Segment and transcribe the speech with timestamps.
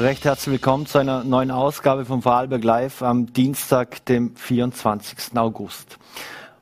[0.00, 5.36] Recht herzlich willkommen zu einer neuen Ausgabe von Vorarlberg Live am Dienstag, dem 24.
[5.36, 5.98] August.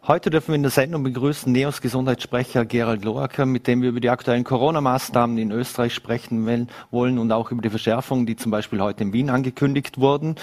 [0.09, 4.01] Heute dürfen wir in der Sendung begrüßen Neos Gesundheitssprecher Gerald Loacker, mit dem wir über
[4.01, 8.81] die aktuellen Corona-Maßnahmen in Österreich sprechen wollen und auch über die Verschärfungen, die zum Beispiel
[8.81, 10.35] heute in Wien angekündigt wurden.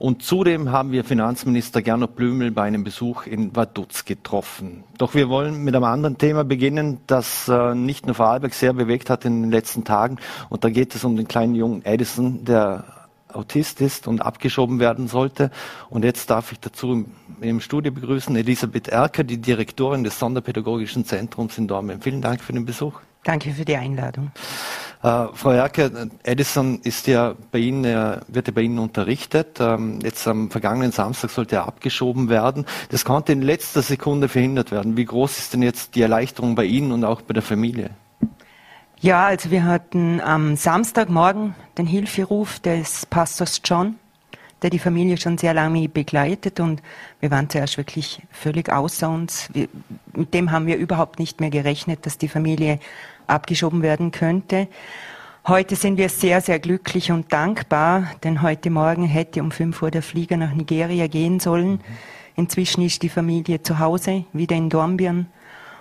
[0.00, 4.82] Und zudem haben wir Finanzminister Gernot Blümel bei einem Besuch in Vaduz getroffen.
[4.96, 9.10] Doch wir wollen mit einem anderen Thema beginnen, das äh, nicht nur Vorarlberg sehr bewegt
[9.10, 10.16] hat in den letzten Tagen.
[10.48, 12.84] Und da geht es um den kleinen jungen Edison, der
[13.28, 15.50] Autist ist und abgeschoben werden sollte.
[15.90, 17.06] Und jetzt darf ich dazu im,
[17.42, 22.02] im Studio begrüßen Elisabeth Erker, die Direktorin des Sonderpädagogischen Zentrums in Dortmund.
[22.02, 23.00] Vielen Dank für den Besuch.
[23.24, 24.30] Danke für die Einladung.
[25.02, 29.58] Äh, Frau Erke, Edison ist ja bei Ihnen, er wird ja bei Ihnen unterrichtet.
[29.58, 32.66] Ähm, jetzt am vergangenen Samstag sollte er abgeschoben werden.
[32.90, 34.96] Das konnte in letzter Sekunde verhindert werden.
[34.96, 37.90] Wie groß ist denn jetzt die Erleichterung bei Ihnen und auch bei der Familie?
[39.00, 43.94] Ja, also wir hatten am Samstagmorgen den Hilferuf des Pastors John,
[44.60, 46.82] der die Familie schon sehr lange begleitet und
[47.20, 49.48] wir waren zuerst wirklich völlig außer uns.
[49.54, 49.68] Wir,
[50.12, 52.78] mit dem haben wir überhaupt nicht mehr gerechnet, dass die Familie
[53.30, 54.68] abgeschoben werden könnte.
[55.46, 59.90] Heute sind wir sehr, sehr glücklich und dankbar, denn heute Morgen hätte um 5 Uhr
[59.90, 61.80] der Flieger nach Nigeria gehen sollen.
[62.36, 65.26] Inzwischen ist die Familie zu Hause, wieder in Dornbirn.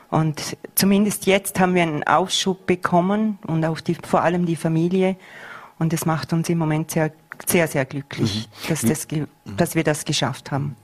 [0.10, 5.18] Und zumindest jetzt haben wir einen Aufschub bekommen und auch die, vor allem die Familie.
[5.78, 7.12] Und es macht uns im Moment sehr,
[7.46, 8.70] sehr, sehr glücklich, mhm.
[8.70, 9.08] dass, das,
[9.58, 10.76] dass wir das geschafft haben.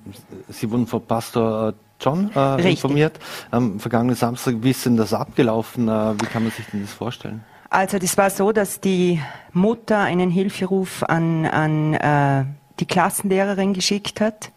[0.50, 3.20] Sie wurden von Pastor John äh, informiert.
[3.52, 5.88] Am vergangenen Samstag, wie ist denn das abgelaufen?
[5.88, 7.44] Äh, wie kann man sich denn das vorstellen?
[7.70, 9.22] Also das war so, dass die
[9.52, 12.46] Mutter einen Hilferuf an, an äh,
[12.80, 14.52] die Klassenlehrerin geschickt hat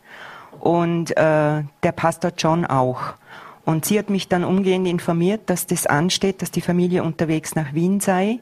[0.60, 3.14] und äh, der Pastor John auch.
[3.64, 7.74] Und sie hat mich dann umgehend informiert, dass das ansteht, dass die Familie unterwegs nach
[7.74, 8.40] Wien sei.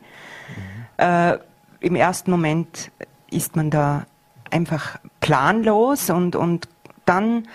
[0.98, 1.04] Mhm.
[1.04, 1.38] Äh,
[1.80, 2.90] Im ersten Moment
[3.30, 4.06] ist man da
[4.50, 6.68] einfach planlos und, und
[7.04, 7.48] dann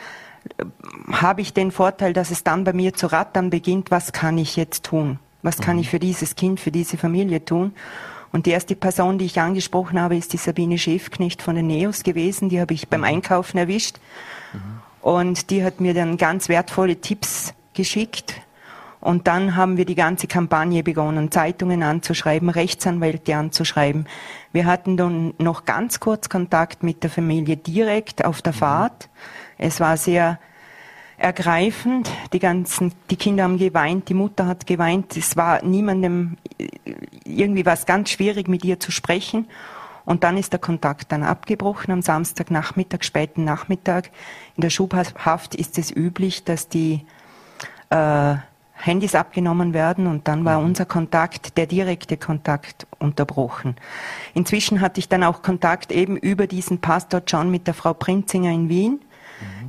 [1.11, 4.55] habe ich den Vorteil, dass es dann bei mir zu rattern beginnt, was kann ich
[4.55, 5.19] jetzt tun?
[5.41, 5.81] Was kann mhm.
[5.81, 7.73] ich für dieses Kind, für diese Familie tun?
[8.31, 12.03] Und die erste Person, die ich angesprochen habe, ist die Sabine Schäfknecht von den Neos
[12.03, 12.49] gewesen.
[12.49, 13.07] Die habe ich beim mhm.
[13.07, 13.97] Einkaufen erwischt.
[14.53, 14.59] Mhm.
[15.01, 18.35] Und die hat mir dann ganz wertvolle Tipps geschickt.
[19.01, 24.05] Und dann haben wir die ganze Kampagne begonnen, Zeitungen anzuschreiben, Rechtsanwälte anzuschreiben.
[24.53, 29.09] Wir hatten dann noch ganz kurz Kontakt mit der Familie direkt auf der Fahrt.
[29.57, 30.39] Es war sehr
[31.21, 32.09] ergreifend.
[32.33, 35.15] Die ganzen, die Kinder haben geweint, die Mutter hat geweint.
[35.15, 36.37] Es war niemandem
[37.23, 39.47] irgendwie was ganz schwierig, mit ihr zu sprechen.
[40.03, 44.09] Und dann ist der Kontakt dann abgebrochen am Samstagnachmittag, späten Nachmittag.
[44.57, 47.05] In der Schubhaft ist es üblich, dass die
[47.91, 48.35] äh,
[48.73, 50.65] Handys abgenommen werden und dann war mhm.
[50.65, 53.75] unser Kontakt, der direkte Kontakt unterbrochen.
[54.33, 58.51] Inzwischen hatte ich dann auch Kontakt eben über diesen Pastor John mit der Frau Prinzinger
[58.51, 59.01] in Wien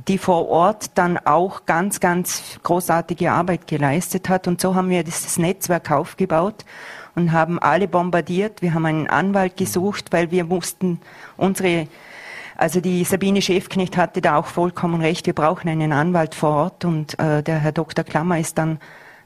[0.07, 4.47] die vor Ort dann auch ganz, ganz großartige Arbeit geleistet hat.
[4.47, 6.65] Und so haben wir dieses Netzwerk aufgebaut
[7.15, 8.61] und haben alle bombardiert.
[8.61, 10.99] Wir haben einen Anwalt gesucht, weil wir mussten
[11.37, 11.87] unsere
[12.55, 15.25] also die Sabine Schäfknecht hatte da auch vollkommen recht.
[15.25, 18.05] Wir brauchen einen Anwalt vor Ort und äh, der Herr Dr.
[18.05, 18.79] Klammer ist dann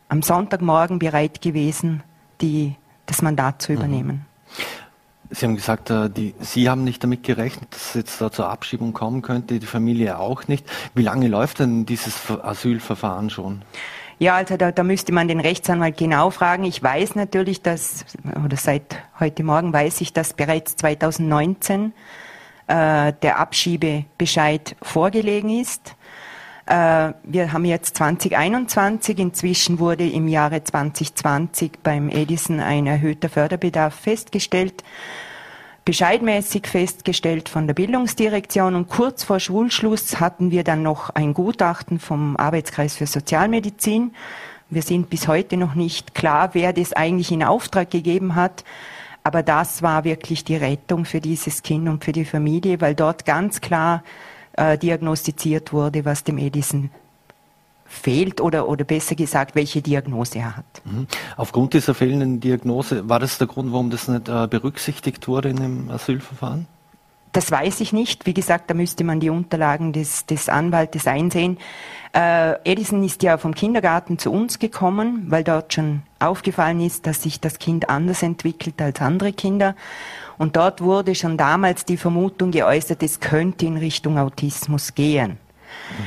[0.09, 2.03] am Sonntagmorgen bereit gewesen,
[2.41, 4.23] die, das Mandat zu mhm.
[5.29, 8.49] Sie haben gesagt, äh, die, Sie haben nicht damit gerechnet, dass es jetzt da zur
[8.49, 10.65] Abschiebung kommen könnte, die Familie auch nicht.
[10.93, 13.61] Wie lange läuft denn dieses Asylverfahren schon?
[14.19, 16.63] Ja, also da, da müsste man den Rechtsanwalt genau fragen.
[16.63, 18.03] Ich weiß natürlich, dass,
[18.43, 21.93] oder seit heute Morgen weiß ich, dass bereits 2019
[22.67, 25.95] äh, der Abschiebebescheid vorgelegen ist.
[26.67, 29.17] Äh, wir haben jetzt 2021.
[29.19, 34.83] Inzwischen wurde im Jahre 2020 beim Edison ein erhöhter Förderbedarf festgestellt
[35.87, 41.97] bescheidmäßig festgestellt von der Bildungsdirektion und kurz vor Schulschluss hatten wir dann noch ein Gutachten
[41.97, 44.13] vom Arbeitskreis für Sozialmedizin.
[44.69, 48.65] Wir sind bis heute noch nicht klar, wer das eigentlich in Auftrag gegeben hat.
[49.23, 53.23] Aber das war wirklich die Rettung für dieses Kind und für die Familie, weil dort
[53.23, 54.03] ganz klar
[54.57, 56.91] äh, diagnostiziert wurde, was dem Edison
[57.85, 60.65] fehlt oder, oder besser gesagt, welche Diagnose er hat.
[60.83, 61.07] Mhm.
[61.37, 65.55] Aufgrund dieser fehlenden Diagnose, war das der Grund, warum das nicht äh, berücksichtigt wurde in
[65.55, 66.67] dem Asylverfahren?
[67.31, 68.25] Das weiß ich nicht.
[68.25, 71.57] Wie gesagt, da müsste man die Unterlagen des, des Anwaltes einsehen.
[72.13, 77.21] Äh, Edison ist ja vom Kindergarten zu uns gekommen, weil dort schon aufgefallen ist, dass
[77.21, 79.75] sich das Kind anders entwickelt als andere Kinder.
[80.37, 85.31] Und dort wurde schon damals die Vermutung geäußert, es könnte in Richtung Autismus gehen.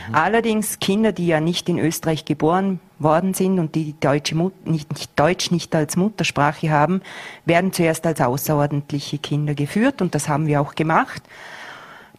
[0.09, 0.15] Mhm.
[0.15, 4.93] Allerdings Kinder, die ja nicht in Österreich geboren worden sind und die deutsche Mut nicht,
[4.93, 7.03] nicht, Deutsch nicht als Muttersprache haben,
[7.45, 11.23] werden zuerst als außerordentliche Kinder geführt und das haben wir auch gemacht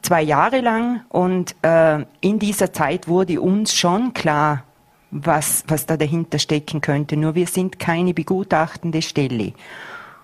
[0.01, 4.63] zwei Jahre lang und äh, in dieser Zeit wurde uns schon klar,
[5.11, 7.17] was, was da dahinter stecken könnte.
[7.17, 9.53] Nur wir sind keine begutachtende Stelle.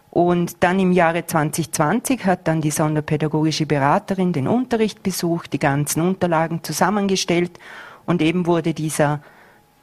[0.10, 6.02] Und dann im Jahre 2020 hat dann die sonderpädagogische Beraterin den Unterricht besucht, die ganzen
[6.02, 7.60] Unterlagen zusammengestellt
[8.06, 9.22] und eben wurde dieser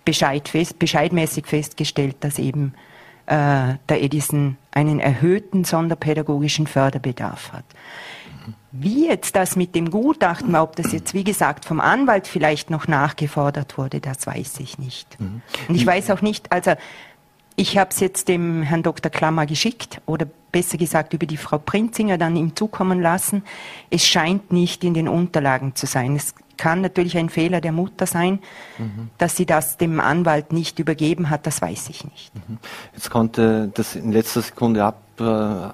[0.04, 2.74] Bescheid fest, bescheidmäßig festgestellt, dass eben
[3.26, 7.64] äh, der Edison einen erhöhten sonderpädagogischen Förderbedarf hat.
[8.72, 12.88] Wie jetzt das mit dem Gutachten, ob das jetzt, wie gesagt, vom Anwalt vielleicht noch
[12.88, 15.18] nachgefordert wurde, das weiß ich nicht.
[15.20, 15.42] Mhm.
[15.68, 16.72] Und ich weiß auch nicht, also
[17.56, 19.10] ich habe es jetzt dem Herrn Dr.
[19.10, 23.44] Klammer geschickt oder besser gesagt über die Frau Prinzinger dann ihm zukommen lassen.
[23.90, 26.16] Es scheint nicht in den Unterlagen zu sein.
[26.16, 28.40] Es kann natürlich ein Fehler der Mutter sein,
[28.78, 29.10] mhm.
[29.18, 32.34] dass sie das dem Anwalt nicht übergeben hat, das weiß ich nicht.
[32.34, 32.58] Mhm.
[32.92, 35.68] Jetzt konnte das in letzter Sekunde ab, äh,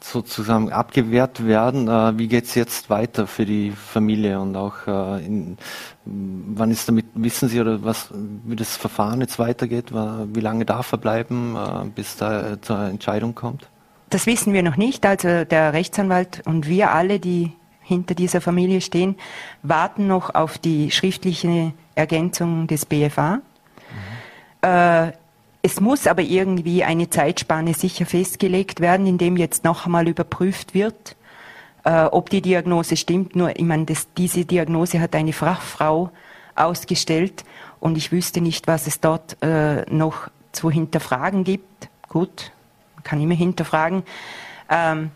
[0.00, 1.88] sozusagen abgewehrt werden.
[1.88, 5.58] Äh, wie geht es jetzt weiter für die Familie und auch äh, in,
[6.04, 8.10] wann ist damit, wissen Sie oder was,
[8.44, 9.92] wie das Verfahren jetzt weitergeht?
[9.92, 11.56] Wie lange darf er bleiben,
[11.94, 13.68] bis da zur Entscheidung kommt?
[14.10, 15.04] Das wissen wir noch nicht.
[15.04, 17.52] Also der Rechtsanwalt und wir alle, die
[17.88, 19.16] hinter dieser Familie stehen,
[19.62, 23.36] warten noch auf die schriftliche Ergänzung des BFA.
[23.36, 23.40] Mhm.
[24.60, 25.12] Äh,
[25.62, 31.16] es muss aber irgendwie eine Zeitspanne sicher festgelegt werden, indem jetzt noch einmal überprüft wird,
[31.84, 33.34] äh, ob die Diagnose stimmt.
[33.34, 36.10] Nur, ich meine, das, diese Diagnose hat eine Fachfrau
[36.54, 37.44] ausgestellt
[37.80, 41.88] und ich wüsste nicht, was es dort äh, noch zu hinterfragen gibt.
[42.08, 42.52] Gut,
[42.96, 44.02] man kann immer hinterfragen.
[44.68, 45.10] Ähm,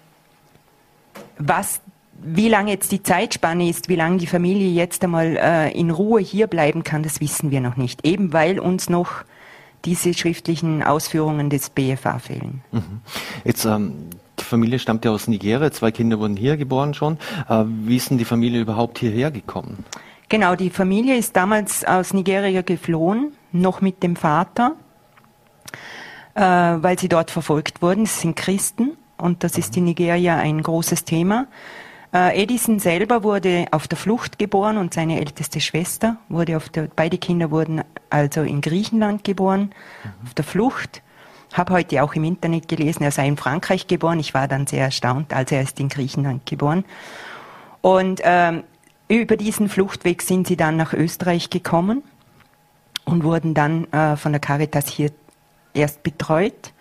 [1.38, 1.80] was
[2.24, 6.20] wie lange jetzt die Zeitspanne ist, wie lange die Familie jetzt einmal äh, in Ruhe
[6.20, 8.06] hier bleiben kann, das wissen wir noch nicht.
[8.06, 9.24] Eben weil uns noch
[9.84, 12.62] diese schriftlichen Ausführungen des BFA fehlen.
[12.70, 13.00] Mhm.
[13.44, 17.18] Jetzt, ähm, die Familie stammt ja aus Nigeria, zwei Kinder wurden hier geboren schon.
[17.48, 19.84] Äh, wie ist denn die Familie überhaupt hierher gekommen?
[20.28, 24.76] Genau, die Familie ist damals aus Nigeria geflohen, noch mit dem Vater,
[26.34, 28.04] äh, weil sie dort verfolgt wurden.
[28.04, 31.46] Es sind Christen und das ist in Nigeria ein großes Thema.
[32.14, 36.88] Äh, Edison selber wurde auf der Flucht geboren und seine älteste Schwester wurde auf der,
[36.94, 39.72] beide Kinder wurden also in Griechenland geboren,
[40.04, 40.26] mhm.
[40.26, 41.02] auf der Flucht.
[41.54, 44.20] Habe heute auch im Internet gelesen, er sei in Frankreich geboren.
[44.20, 46.84] Ich war dann sehr erstaunt, als er ist in Griechenland geboren.
[47.80, 48.64] Und ähm,
[49.08, 52.02] über diesen Fluchtweg sind sie dann nach Österreich gekommen
[53.04, 55.10] und wurden dann äh, von der Caritas hier
[55.74, 56.71] erst betreut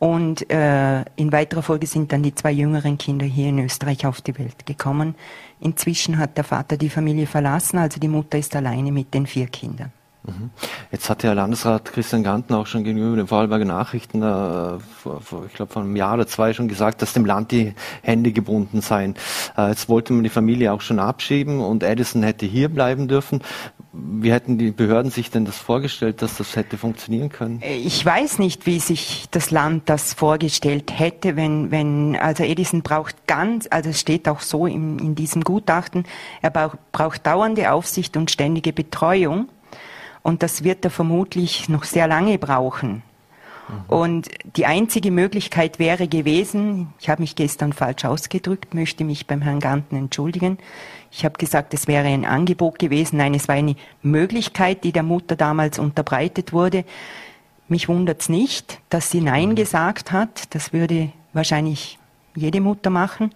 [0.00, 4.22] und äh, in weiterer Folge sind dann die zwei jüngeren Kinder hier in Österreich auf
[4.22, 5.14] die Welt gekommen.
[5.60, 9.46] Inzwischen hat der Vater die Familie verlassen, also die Mutter ist alleine mit den vier
[9.46, 9.92] Kindern.
[10.22, 10.50] Mhm.
[10.90, 15.44] Jetzt hat der Landesrat Christian Ganten auch schon gegenüber den Vorarlberger Nachrichten äh, vor, vor,
[15.46, 18.80] ich glaube vor einem Jahr oder zwei schon gesagt, dass dem Land die Hände gebunden
[18.80, 19.16] seien.
[19.56, 23.42] Äh, jetzt wollte man die Familie auch schon abschieben und Edison hätte hier bleiben dürfen.
[23.92, 27.60] Wie hätten die Behörden sich denn das vorgestellt, dass das hätte funktionieren können?
[27.64, 33.26] Ich weiß nicht, wie sich das Land das vorgestellt hätte, wenn, wenn, also Edison braucht
[33.26, 36.04] ganz, also es steht auch so in, in diesem Gutachten,
[36.40, 39.48] er braucht, braucht dauernde Aufsicht und ständige Betreuung.
[40.22, 43.02] Und das wird er vermutlich noch sehr lange brauchen.
[43.70, 43.84] Mhm.
[43.88, 49.42] Und die einzige Möglichkeit wäre gewesen, ich habe mich gestern falsch ausgedrückt, möchte mich beim
[49.42, 50.58] Herrn Ganten entschuldigen.
[51.12, 53.16] Ich habe gesagt, es wäre ein Angebot gewesen.
[53.16, 56.84] Nein, es war eine Möglichkeit, die der Mutter damals unterbreitet wurde.
[57.68, 59.54] Mich wundert es nicht, dass sie Nein mhm.
[59.56, 60.54] gesagt hat.
[60.54, 61.98] Das würde wahrscheinlich
[62.34, 63.32] jede Mutter machen.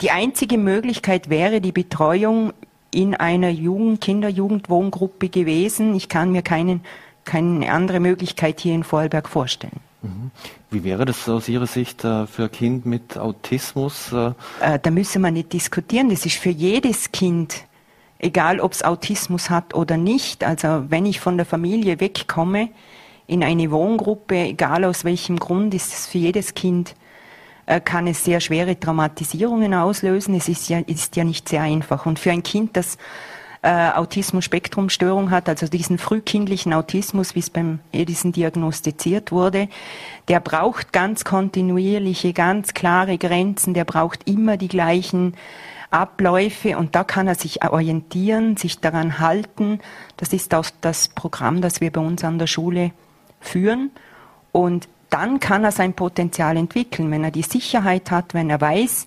[0.00, 2.52] Die einzige Möglichkeit wäre die Betreuung
[2.90, 5.94] in einer Jugend, Kinder-Jugendwohngruppe gewesen.
[5.94, 6.80] Ich kann mir keinen,
[7.24, 9.80] keine andere Möglichkeit hier in Vorarlberg vorstellen.
[10.04, 10.30] Mhm.
[10.70, 14.12] Wie wäre das aus Ihrer Sicht äh, für ein Kind mit Autismus?
[14.12, 14.32] Äh?
[14.60, 16.10] Äh, da müssen wir nicht diskutieren.
[16.10, 17.64] Das ist für jedes Kind,
[18.18, 20.44] egal ob es Autismus hat oder nicht.
[20.44, 22.68] Also wenn ich von der Familie wegkomme
[23.26, 26.94] in eine Wohngruppe, egal aus welchem Grund, ist es für jedes Kind
[27.86, 30.34] kann es sehr schwere Traumatisierungen auslösen.
[30.34, 32.04] Es ist ja, ist ja nicht sehr einfach.
[32.04, 32.98] Und für ein Kind, das
[33.64, 39.68] äh, Autismus-Spektrum-Störung hat, also diesen frühkindlichen Autismus, wie es beim Edison diagnostiziert wurde,
[40.28, 45.34] der braucht ganz kontinuierliche, ganz klare Grenzen, der braucht immer die gleichen
[45.90, 49.80] Abläufe und da kann er sich orientieren, sich daran halten.
[50.18, 52.90] Das ist auch das Programm, das wir bei uns an der Schule
[53.40, 53.92] führen.
[54.52, 59.06] Und dann kann er sein Potenzial entwickeln, wenn er die Sicherheit hat, wenn er weiß,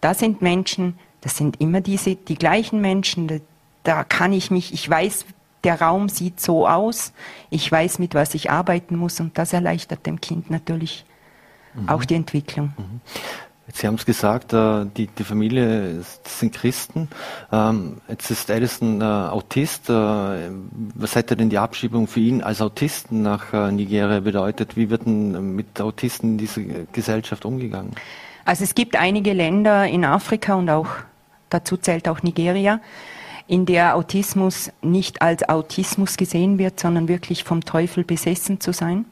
[0.00, 3.42] da sind Menschen, das sind immer diese, die gleichen Menschen,
[3.88, 5.24] da kann ich mich, ich weiß,
[5.64, 7.14] der Raum sieht so aus,
[7.48, 11.06] ich weiß, mit was ich arbeiten muss und das erleichtert dem Kind natürlich
[11.72, 11.88] mhm.
[11.88, 12.74] auch die Entwicklung.
[12.76, 13.00] Mhm.
[13.72, 17.08] Sie haben es gesagt, äh, die, die Familie sind Christen.
[17.50, 19.88] Ähm, jetzt ist Edison äh, Autist.
[19.88, 24.76] Äh, was hätte denn die Abschiebung für ihn als Autisten nach Nigeria bedeutet?
[24.76, 27.92] Wie wird denn mit Autisten in dieser Gesellschaft umgegangen?
[28.44, 30.88] Also es gibt einige Länder in Afrika und auch
[31.50, 32.80] dazu zählt auch Nigeria,
[33.48, 39.06] in der Autismus nicht als Autismus gesehen wird, sondern wirklich vom Teufel besessen zu sein.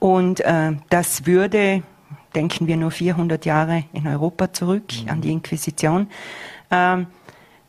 [0.00, 1.82] Und äh, das würde
[2.34, 5.10] denken wir nur 400 Jahre in Europa zurück mhm.
[5.10, 6.08] an die Inquisition.
[6.70, 7.06] Ähm,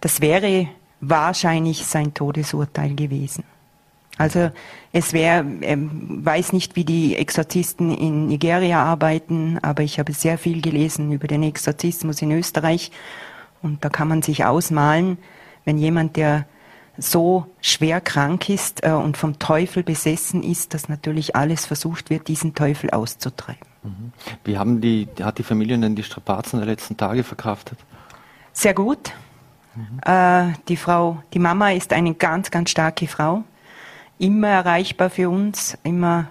[0.02, 0.68] das wäre
[1.02, 3.44] wahrscheinlich sein Todesurteil gewesen.
[4.18, 4.52] Also
[4.92, 10.38] es wäre, ähm, weiß nicht, wie die Exorzisten in Nigeria arbeiten, aber ich habe sehr
[10.38, 12.92] viel gelesen über den Exorzismus in Österreich
[13.62, 15.18] und da kann man sich ausmalen,
[15.66, 16.46] wenn jemand, der
[16.98, 22.28] so schwer krank ist äh, und vom Teufel besessen ist, dass natürlich alles versucht wird,
[22.28, 23.68] diesen Teufel auszutreiben.
[23.84, 24.12] Mhm.
[24.44, 27.80] Wie haben die, hat die Familie denn die Strapazen der letzten Tage verkraftet?
[28.52, 29.14] Sehr gut.
[29.76, 30.00] Mhm.
[30.06, 33.44] Äh, die Frau, die Mama ist eine ganz, ganz starke Frau.
[34.18, 36.30] Immer erreichbar für uns, immer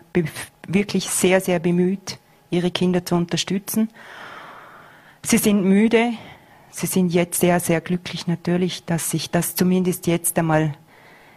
[0.66, 2.18] wirklich sehr, sehr bemüht,
[2.50, 3.88] ihre Kinder zu unterstützen.
[5.23, 6.12] Sie sind müde.
[6.78, 10.75] Sie sind jetzt sehr, sehr glücklich natürlich, dass sich das zumindest jetzt einmal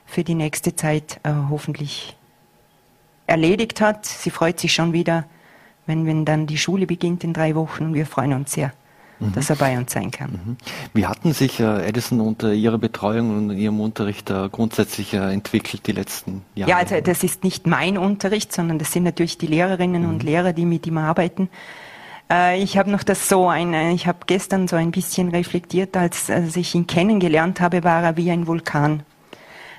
[0.06, 2.16] für die nächste Zeit äh, hoffentlich
[3.28, 4.06] erledigt hat.
[4.06, 5.26] Sie freut sich schon wieder
[5.86, 7.86] wenn, wenn dann die Schule beginnt in drei Wochen.
[7.86, 8.74] Und wir freuen uns sehr,
[9.20, 9.34] mhm.
[9.34, 10.32] dass er bei uns sein kann.
[10.32, 10.58] Mhm.
[10.94, 15.88] Wie hatten sich äh, Edison unter Ihrer Betreuung und Ihrem Unterricht äh, grundsätzlich äh, entwickelt
[15.88, 16.72] die letzten Jahre?
[16.72, 20.10] Ja, also das ist nicht mein Unterricht, sondern das sind natürlich die Lehrerinnen mhm.
[20.10, 21.50] und Lehrer, die mit ihm arbeiten.
[22.56, 26.56] Ich habe noch das so ein, ich habe gestern so ein bisschen reflektiert, als, als
[26.56, 29.04] ich ihn kennengelernt habe, war er wie ein Vulkan.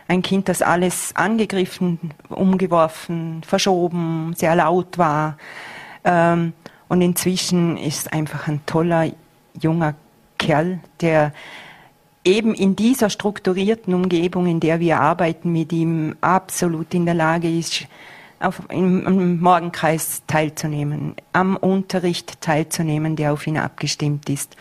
[0.06, 5.38] Ein Kind, das alles angegriffen, umgeworfen, verschoben, sehr laut war,
[6.04, 6.52] ähm,
[6.88, 9.10] und inzwischen ist einfach ein toller
[9.58, 9.94] junger
[10.36, 11.32] Kerl, der
[12.22, 17.48] eben in dieser strukturierten Umgebung, in der wir arbeiten, mit ihm absolut in der Lage
[17.48, 17.86] ist,
[18.42, 24.56] auf, im, im Morgenkreis teilzunehmen, am Unterricht teilzunehmen, der auf ihn abgestimmt ist.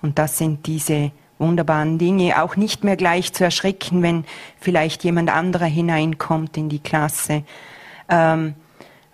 [0.00, 4.24] Und das sind diese wunderbaren Dinge, auch nicht mehr gleich zu erschrecken, wenn
[4.60, 7.42] vielleicht jemand anderer hineinkommt in die Klasse.
[8.08, 8.54] Ähm,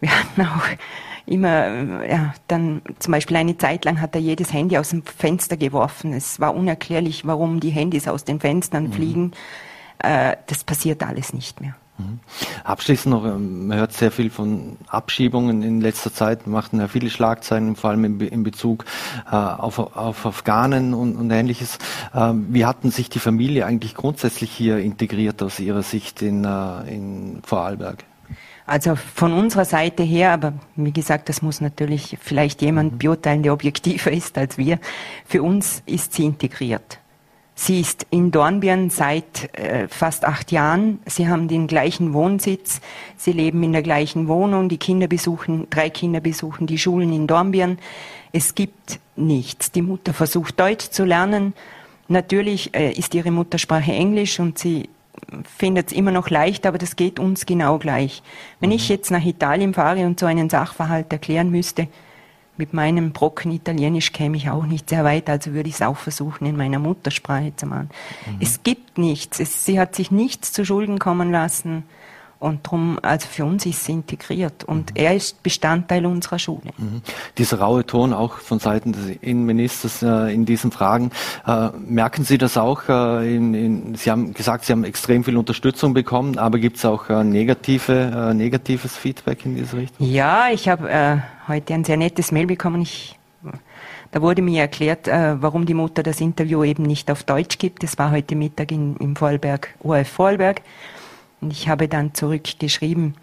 [0.00, 0.68] wir hatten auch
[1.26, 5.56] immer, ja, dann zum Beispiel eine Zeit lang hat er jedes Handy aus dem Fenster
[5.56, 6.12] geworfen.
[6.12, 8.92] Es war unerklärlich, warum die Handys aus den Fenstern mhm.
[8.92, 9.32] fliegen.
[9.98, 11.74] Äh, das passiert alles nicht mehr.
[11.98, 12.20] Mhm.
[12.64, 17.10] Abschließend noch, ähm, man hört sehr viel von Abschiebungen in letzter Zeit, machten ja viele
[17.10, 18.84] Schlagzeilen, vor allem in, in Bezug
[19.30, 21.78] äh, auf, auf Afghanen und, und ähnliches.
[22.14, 26.94] Ähm, wie hatten sich die Familie eigentlich grundsätzlich hier integriert aus Ihrer Sicht in, äh,
[26.94, 28.04] in Vorarlberg?
[28.66, 32.98] Also von unserer Seite her, aber wie gesagt, das muss natürlich vielleicht jemand mhm.
[32.98, 34.78] beurteilen, der objektiver ist als wir.
[35.24, 37.00] Für uns ist sie integriert.
[37.60, 41.00] Sie ist in Dornbirn seit äh, fast acht Jahren.
[41.06, 42.80] Sie haben den gleichen Wohnsitz.
[43.16, 44.68] Sie leben in der gleichen Wohnung.
[44.68, 47.78] Die Kinder besuchen, drei Kinder besuchen die Schulen in Dornbirn.
[48.30, 49.72] Es gibt nichts.
[49.72, 51.52] Die Mutter versucht Deutsch zu lernen.
[52.06, 54.88] Natürlich äh, ist ihre Muttersprache Englisch und sie
[55.56, 58.22] findet es immer noch leicht, aber das geht uns genau gleich.
[58.60, 58.76] Wenn mhm.
[58.76, 61.88] ich jetzt nach Italien fahre und so einen Sachverhalt erklären müsste,
[62.58, 65.96] mit meinem Brocken Italienisch käme ich auch nicht sehr weit, also würde ich es auch
[65.96, 67.90] versuchen, in meiner Muttersprache zu machen.
[68.26, 68.36] Mhm.
[68.40, 69.40] Es gibt nichts.
[69.40, 71.84] Es, sie hat sich nichts zu Schulden kommen lassen.
[72.40, 74.96] Und darum, also für uns ist sie integriert und mhm.
[74.96, 76.70] er ist Bestandteil unserer Schule.
[76.76, 77.02] Mhm.
[77.36, 81.10] Dieser raue Ton auch von Seiten des Innenministers äh, in diesen Fragen,
[81.46, 82.88] äh, merken Sie das auch?
[82.88, 86.84] Äh, in, in, Sie haben gesagt, Sie haben extrem viel Unterstützung bekommen, aber gibt es
[86.84, 90.06] auch äh, negative, äh, negatives Feedback in diese Richtung?
[90.06, 91.16] Ja, ich habe äh,
[91.48, 92.82] heute ein sehr nettes Mail bekommen.
[92.82, 93.18] Ich,
[94.12, 97.82] da wurde mir erklärt, warum die Mutter das Interview eben nicht auf Deutsch gibt.
[97.82, 100.62] Das war heute Mittag in, im Vorarlberg, ORF Vorarlberg.
[101.40, 103.14] Und ich habe dann zurückgeschrieben,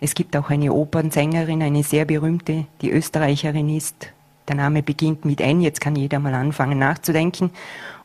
[0.00, 4.12] es gibt auch eine Opernsängerin, eine sehr berühmte, die Österreicherin ist.
[4.48, 7.50] Der Name beginnt mit N, jetzt kann jeder mal anfangen nachzudenken.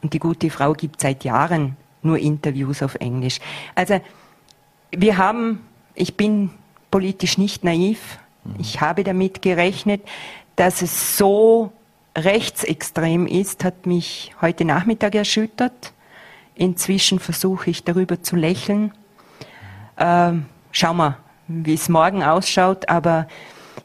[0.01, 3.39] Und die gute Frau gibt seit Jahren nur Interviews auf Englisch.
[3.75, 3.99] Also
[4.91, 6.51] wir haben, ich bin
[6.91, 8.55] politisch nicht naiv, mhm.
[8.59, 10.01] ich habe damit gerechnet,
[10.55, 11.71] dass es so
[12.17, 15.93] rechtsextrem ist, hat mich heute Nachmittag erschüttert.
[16.55, 18.91] Inzwischen versuche ich darüber zu lächeln.
[19.99, 23.27] Ähm, schauen wir, wie es morgen ausschaut, aber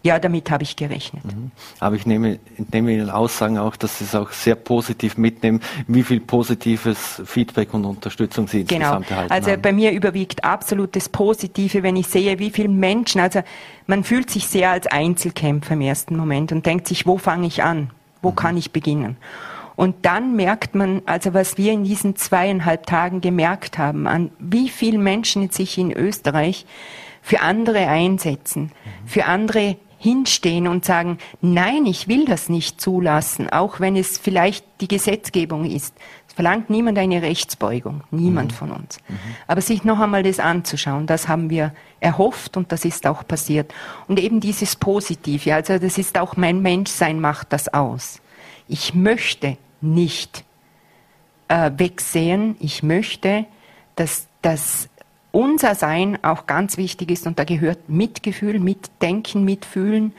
[0.05, 1.25] ja, damit habe ich gerechnet.
[1.25, 1.51] Mhm.
[1.81, 2.39] Aber ich nehme,
[2.71, 7.73] nehme Ihnen Aussagen auch, dass Sie es auch sehr positiv mitnehmen, wie viel positives Feedback
[7.73, 8.97] und Unterstützung Sie genau.
[8.97, 9.63] insgesamt erhalten Also haben.
[9.63, 13.41] bei mir überwiegt absolutes Positive, wenn ich sehe, wie viele Menschen, also
[13.87, 17.63] man fühlt sich sehr als Einzelkämpfer im ersten Moment und denkt sich, wo fange ich
[17.63, 17.91] an?
[18.21, 18.37] Wo mhm.
[18.37, 19.17] kann ich beginnen?
[19.77, 24.69] Und dann merkt man, also was wir in diesen zweieinhalb Tagen gemerkt haben, an wie
[24.69, 26.67] viele Menschen sich in Österreich
[27.23, 29.09] für andere einsetzen, mhm.
[29.09, 34.67] für andere hinstehen und sagen, nein, ich will das nicht zulassen, auch wenn es vielleicht
[34.83, 35.95] die Gesetzgebung ist.
[36.29, 38.57] Es verlangt niemand eine Rechtsbeugung, niemand mhm.
[38.57, 38.99] von uns.
[39.09, 39.17] Mhm.
[39.47, 43.73] Aber sich noch einmal das anzuschauen, das haben wir erhofft und das ist auch passiert.
[44.07, 48.21] Und eben dieses Positive, also das ist auch mein Menschsein macht das aus.
[48.69, 50.45] Ich möchte nicht
[51.49, 53.47] äh, wegsehen, ich möchte,
[53.97, 54.89] dass das
[55.31, 60.13] unser Sein auch ganz wichtig ist und da gehört Mitgefühl, Mitdenken, Mitfühlen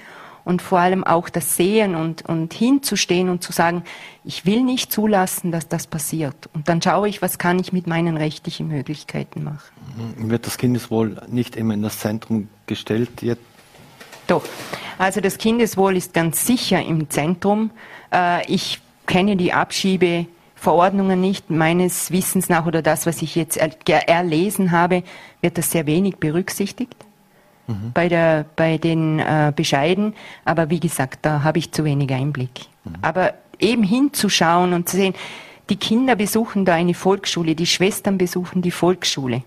[0.43, 3.83] und vor allem auch das Sehen und, und hinzustehen und zu sagen,
[4.23, 6.35] ich will nicht zulassen, dass das passiert.
[6.53, 9.71] Und dann schaue ich, was kann ich mit meinen rechtlichen Möglichkeiten machen.
[10.19, 10.29] Mhm.
[10.29, 13.21] Wird das Kindeswohl nicht immer in das Zentrum gestellt?
[13.21, 13.41] Jetzt?
[14.27, 14.43] Doch.
[14.97, 17.71] Also das Kindeswohl ist ganz sicher im Zentrum.
[18.13, 21.49] Äh, ich kenne die Abschiebe Verordnungen nicht.
[21.49, 25.03] Meines Wissens nach oder das, was ich jetzt erlesen habe,
[25.41, 26.95] wird das sehr wenig berücksichtigt
[27.67, 27.91] mhm.
[27.93, 30.13] bei, der, bei den äh, Bescheiden.
[30.43, 32.67] Aber wie gesagt, da habe ich zu wenig Einblick.
[32.83, 32.93] Mhm.
[33.01, 35.13] Aber eben hinzuschauen und zu sehen,
[35.69, 39.43] die Kinder besuchen da eine Volksschule, die Schwestern besuchen die Volksschule.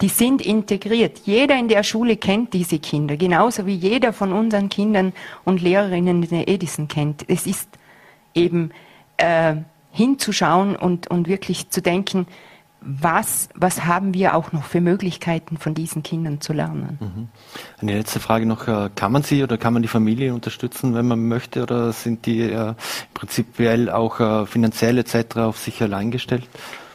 [0.00, 1.20] Die sind integriert.
[1.24, 5.12] Jeder in der Schule kennt diese Kinder, genauso wie jeder von unseren Kindern
[5.44, 7.24] und Lehrerinnen den Edison kennt.
[7.28, 7.68] Es ist
[8.34, 8.70] eben
[9.16, 9.56] äh,
[9.90, 12.26] hinzuschauen und, und wirklich zu denken,
[12.84, 16.98] was, was haben wir auch noch für Möglichkeiten von diesen Kindern zu lernen.
[17.00, 17.28] Mhm.
[17.80, 21.06] Eine letzte Frage noch, äh, kann man sie oder kann man die Familie unterstützen, wenn
[21.06, 22.74] man möchte, oder sind die äh,
[23.14, 25.36] prinzipiell auch äh, finanziell etc.
[25.36, 26.48] auf sich allein gestellt?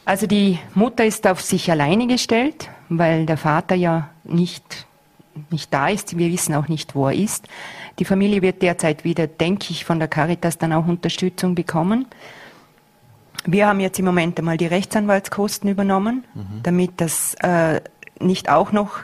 [0.06, 4.88] Also die Mutter ist auf sich alleine gestellt, weil der Vater ja nicht,
[5.50, 6.18] nicht da ist.
[6.18, 7.48] Wir wissen auch nicht, wo er ist.
[8.00, 12.06] Die Familie wird derzeit wieder, denke ich, von der Caritas dann auch Unterstützung bekommen.
[13.46, 16.62] Wir haben jetzt im Moment einmal die Rechtsanwaltskosten übernommen, mhm.
[16.64, 17.82] damit das äh,
[18.20, 19.00] nicht auch noch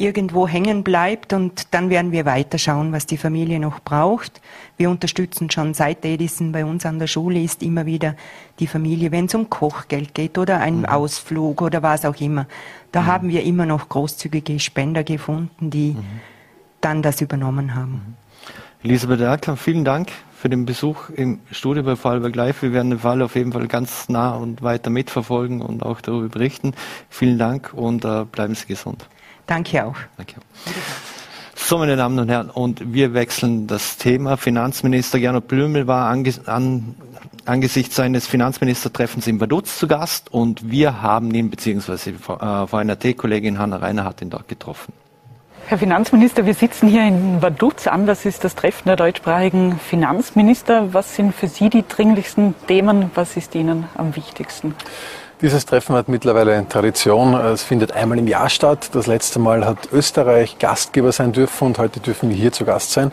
[0.00, 4.40] irgendwo hängen bleibt und dann werden wir weiterschauen, was die Familie noch braucht.
[4.78, 8.16] Wir unterstützen schon seit Edison bei uns an der Schule ist immer wieder
[8.60, 10.86] die Familie, wenn es um Kochgeld geht oder einen mhm.
[10.86, 12.46] Ausflug oder was auch immer.
[12.92, 13.06] Da mhm.
[13.06, 16.04] haben wir immer noch großzügige Spender gefunden, die mhm.
[16.80, 18.16] Dann das übernommen haben.
[18.82, 22.62] Elisabeth Erker, vielen Dank für den Besuch im Studio bei Vorarlberg Live.
[22.62, 26.28] Wir werden den Fall auf jeden Fall ganz nah und weiter mitverfolgen und auch darüber
[26.28, 26.72] berichten.
[27.10, 29.06] Vielen Dank und äh, bleiben Sie gesund.
[29.46, 29.96] Danke auch.
[30.16, 30.36] Danke.
[31.54, 34.38] So, meine Damen und Herren, und wir wechseln das Thema.
[34.38, 36.94] Finanzminister Gernot Blümel war ange an,
[37.44, 43.76] angesichts seines Finanzministertreffens in Vaduz zu Gast und wir haben ihn, beziehungsweise äh, VNRT-Kollegin Hanna
[43.76, 44.94] Reiner hat ihn dort getroffen.
[45.70, 48.04] Herr Finanzminister, wir sitzen hier in Vaduz an.
[48.04, 50.92] Das ist das Treffen der deutschsprachigen Finanzminister.
[50.92, 53.12] Was sind für Sie die dringlichsten Themen?
[53.14, 54.74] Was ist Ihnen am wichtigsten?
[55.42, 57.32] Dieses Treffen hat mittlerweile Tradition.
[57.32, 58.90] Es findet einmal im Jahr statt.
[58.92, 62.92] Das letzte Mal hat Österreich Gastgeber sein dürfen und heute dürfen wir hier zu Gast
[62.92, 63.10] sein.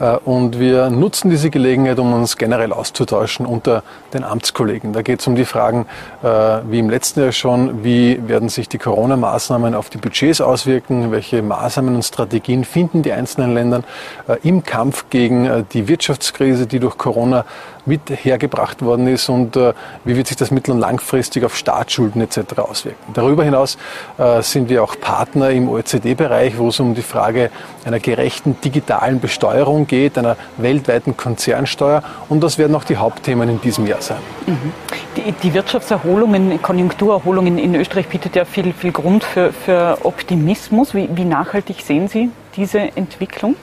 [0.00, 3.82] Äh, und wir nutzen diese Gelegenheit, um uns generell auszutauschen unter
[4.14, 4.94] den Amtskollegen.
[4.94, 5.84] Da geht es um die Fragen,
[6.22, 6.28] äh,
[6.66, 11.42] wie im letzten Jahr schon, wie werden sich die Corona-Maßnahmen auf die Budgets auswirken, welche
[11.42, 13.82] Maßnahmen und Strategien finden die einzelnen Länder
[14.28, 17.44] äh, im Kampf gegen die Wirtschaftskrise, die durch Corona
[17.86, 19.72] mit hergebracht worden ist und äh,
[20.04, 22.58] wie wird sich das mittel- und langfristig auf Staatsschulden etc.
[22.58, 23.12] auswirken.
[23.14, 23.78] Darüber hinaus
[24.18, 27.50] äh, sind wir auch Partner im OECD-Bereich, wo es um die Frage
[27.84, 33.60] einer gerechten digitalen Besteuerung geht, einer weltweiten Konzernsteuer und das werden auch die Hauptthemen in
[33.60, 34.18] diesem Jahr sein.
[34.46, 34.72] Mhm.
[35.16, 40.94] Die, die Wirtschaftserholung, Konjunkturerholung in, in, Österreich bietet ja viel, viel Grund für, für Optimismus.
[40.94, 43.56] Wie, wie nachhaltig sehen Sie diese Entwicklung?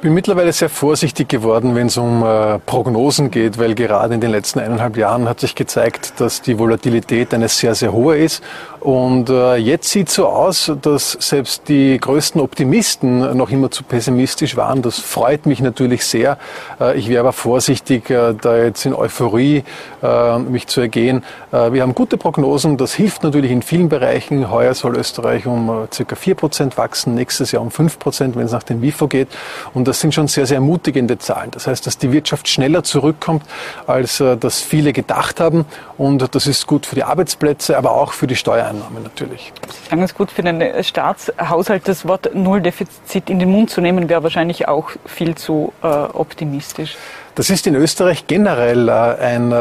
[0.00, 4.22] Ich bin mittlerweile sehr vorsichtig geworden, wenn es um äh, Prognosen geht, weil gerade in
[4.22, 8.42] den letzten eineinhalb Jahren hat sich gezeigt, dass die Volatilität eine sehr, sehr hohe ist.
[8.80, 14.56] Und äh, jetzt sieht so aus, dass selbst die größten Optimisten noch immer zu pessimistisch
[14.56, 14.80] waren.
[14.80, 16.38] Das freut mich natürlich sehr.
[16.80, 19.64] Äh, ich wäre aber vorsichtig, äh, da jetzt in Euphorie
[20.02, 21.24] äh, mich zu ergehen.
[21.52, 22.78] Äh, wir haben gute Prognosen.
[22.78, 24.50] Das hilft natürlich in vielen Bereichen.
[24.50, 28.46] Heuer soll Österreich um äh, circa vier Prozent wachsen, nächstes Jahr um fünf Prozent, wenn
[28.46, 29.28] es nach dem WIFO geht.
[29.74, 31.50] Und das sind schon sehr, sehr ermutigende Zahlen.
[31.50, 33.42] Das heißt, dass die Wirtschaft schneller zurückkommt,
[33.86, 35.66] als äh, das viele gedacht haben.
[35.98, 38.36] Und das ist gut für die Arbeitsplätze, aber auch für die
[38.70, 39.52] Steuereinnahmen natürlich.
[39.88, 41.86] Sagen es gut für den Staatshaushalt.
[41.88, 46.96] Das Wort Nulldefizit in den Mund zu nehmen, wäre wahrscheinlich auch viel zu äh, optimistisch.
[47.36, 49.54] Das ist in Österreich generell äh, ein äh,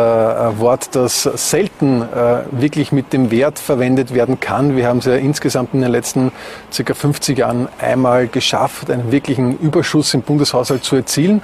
[0.59, 4.75] Wort, das selten äh, wirklich mit dem Wert verwendet werden kann.
[4.75, 6.31] Wir haben es ja insgesamt in den letzten
[6.71, 11.43] circa 50 Jahren einmal geschafft, einen wirklichen Überschuss im Bundeshaushalt zu erzielen.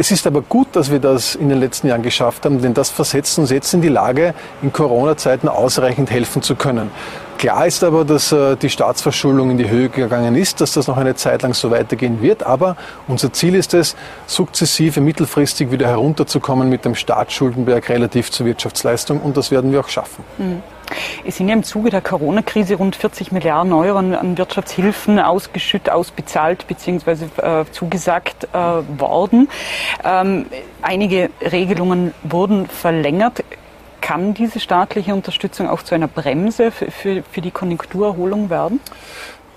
[0.00, 2.88] Es ist aber gut, dass wir das in den letzten Jahren geschafft haben, denn das
[2.88, 4.32] versetzt uns jetzt in die Lage,
[4.62, 6.90] in Corona-Zeiten ausreichend helfen zu können.
[7.36, 10.96] Klar ist aber, dass äh, die Staatsverschuldung in die Höhe gegangen ist, dass das noch
[10.96, 12.46] eine Zeit lang so weitergehen wird.
[12.46, 13.94] Aber unser Ziel ist es,
[14.26, 19.20] sukzessive mittelfristig wieder herunterzukommen mit dem Staatsschuldenberg relativ zur Wirtschaftsleistung.
[19.20, 20.24] Und das werden wir auch schaffen.
[20.38, 20.62] Mhm.
[21.24, 26.66] Es sind ja im Zuge der Corona-Krise rund 40 Milliarden Euro an Wirtschaftshilfen ausgeschüttet, ausbezahlt
[26.66, 27.26] bzw.
[27.36, 28.56] Äh, zugesagt äh,
[28.98, 29.48] worden.
[30.04, 30.46] Ähm,
[30.82, 33.44] einige Regelungen wurden verlängert
[34.00, 38.80] kann diese staatliche Unterstützung auch zu einer Bremse für, für, für die Konjunkturerholung werden?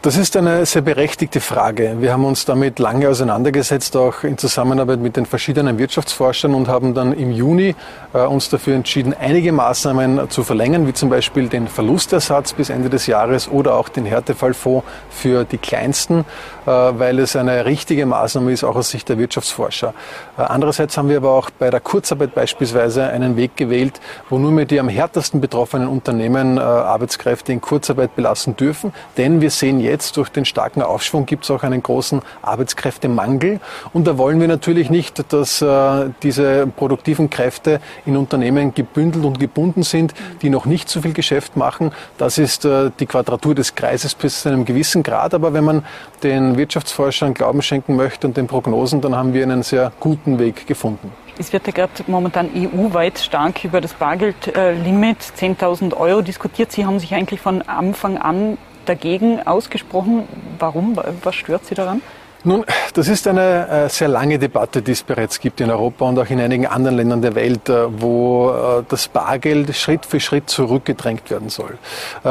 [0.04, 1.96] Das ist eine sehr berechtigte Frage.
[2.02, 6.94] Wir haben uns damit lange auseinandergesetzt, auch in Zusammenarbeit mit den verschiedenen Wirtschaftsforschern und haben
[6.94, 7.74] dann im Juni
[8.13, 12.89] äh, uns dafür entschieden, einige Maßnahmen zu verlängern, wie zum Beispiel den Verlustersatz bis Ende
[12.89, 16.26] des Jahres oder auch den Härtefallfonds für die Kleinsten,
[16.66, 19.94] äh, weil es eine richtige Maßnahme ist, auch aus Sicht der Wirtschaftsforscher.
[20.38, 24.52] Äh, andererseits haben wir aber auch bei der Kurzarbeit beispielsweise einen Weg gewählt, wo nur
[24.52, 29.80] mehr die am härtesten betroffenen Unternehmen äh, Arbeitskräfte in Kurzarbeit belassen dürfen, denn wir sehen
[29.80, 33.60] jetzt, jetzt durch den starken Aufschwung gibt es auch einen großen Arbeitskräftemangel.
[33.93, 39.39] Und da wollen wir natürlich nicht, dass äh, diese produktiven Kräfte in Unternehmen gebündelt und
[39.39, 41.91] gebunden sind, die noch nicht so viel Geschäft machen.
[42.17, 45.34] Das ist äh, die Quadratur des Kreises bis zu einem gewissen Grad.
[45.34, 45.86] Aber wenn man
[46.23, 50.65] den Wirtschaftsforschern Glauben schenken möchte und den Prognosen, dann haben wir einen sehr guten Weg
[50.65, 51.12] gefunden.
[51.38, 56.71] Es wird ja gerade momentan EU-weit stark über das Bargeldlimit 10.000 Euro diskutiert.
[56.71, 60.28] Sie haben sich eigentlich von Anfang an dagegen ausgesprochen.
[60.60, 60.98] Warum?
[61.24, 62.02] Was stört Sie daran?
[62.45, 66.19] Nun, das ist eine äh, sehr lange Debatte, die es bereits gibt in Europa und
[66.19, 70.49] auch in einigen anderen Ländern der Welt, äh, wo äh, das Bargeld Schritt für Schritt
[70.49, 71.77] zurückgedrängt werden soll.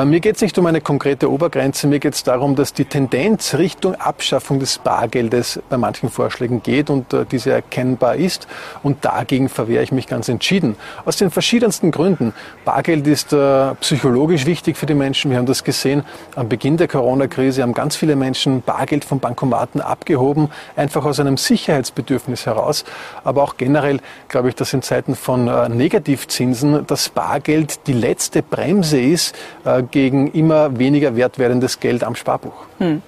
[0.05, 3.55] Mir geht es nicht um eine konkrete Obergrenze, mir geht es darum, dass die Tendenz
[3.55, 8.47] Richtung Abschaffung des Bargeldes bei manchen Vorschlägen geht und diese erkennbar ist.
[8.83, 10.77] Und dagegen verwehre ich mich ganz entschieden.
[11.05, 12.35] Aus den verschiedensten Gründen.
[12.65, 13.35] Bargeld ist
[13.81, 15.31] psychologisch wichtig für die Menschen.
[15.31, 16.05] Wir haben das gesehen
[16.37, 21.21] am Beginn der Corona-Krise, haben ganz viele Menschen Bargeld von Bankomaten ab abgehoben, einfach aus
[21.21, 22.85] einem Sicherheitsbedürfnis heraus.
[23.23, 28.43] Aber auch generell glaube ich, dass in Zeiten von äh, Negativzinsen das Bargeld die letzte
[28.43, 32.67] Bremse ist äh, gegen immer weniger wertwerdendes Geld am Sparbuch.
[32.79, 33.03] Hm.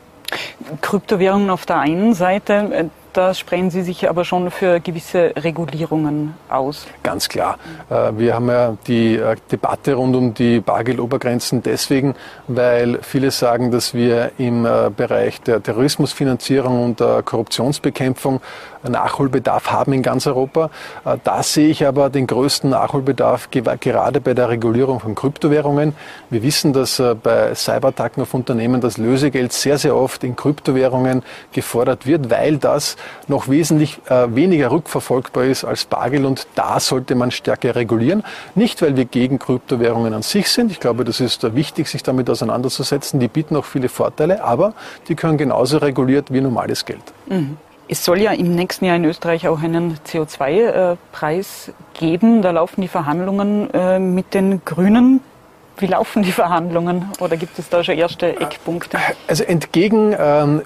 [0.80, 6.34] Kryptowährungen auf der einen Seite, äh, da sprechen Sie sich aber schon für gewisse Regulierungen
[6.48, 6.86] aus.
[7.02, 7.58] Ganz klar.
[7.88, 12.14] Äh, wir haben ja die äh, Debatte rund um die Bargeldobergrenzen deswegen,
[12.48, 18.40] weil viele sagen, dass wir im äh, Bereich der Terrorismusfinanzierung und der Korruptionsbekämpfung
[18.86, 20.68] Nachholbedarf haben in ganz Europa.
[21.24, 25.94] Da sehe ich aber den größten Nachholbedarf gerade bei der Regulierung von Kryptowährungen.
[26.28, 31.22] Wir wissen, dass bei Cyberattacken auf Unternehmen das Lösegeld sehr, sehr oft in Kryptowährungen
[31.52, 32.96] gefordert wird, weil das
[33.28, 38.22] noch wesentlich äh, weniger rückverfolgbar ist als Bargeld und da sollte man stärker regulieren.
[38.54, 40.70] Nicht, weil wir gegen Kryptowährungen an sich sind.
[40.70, 43.20] Ich glaube, das ist wichtig, sich damit auseinanderzusetzen.
[43.20, 44.74] Die bieten auch viele Vorteile, aber
[45.08, 47.02] die können genauso reguliert wie normales Geld.
[47.26, 47.56] Mhm.
[47.86, 52.40] Es soll ja im nächsten Jahr in Österreich auch einen CO2-Preis geben.
[52.40, 55.20] Da laufen die Verhandlungen äh, mit den Grünen.
[55.76, 58.96] Wie laufen die Verhandlungen oder gibt es da schon erste Eckpunkte?
[59.26, 60.62] Also entgegen ähm,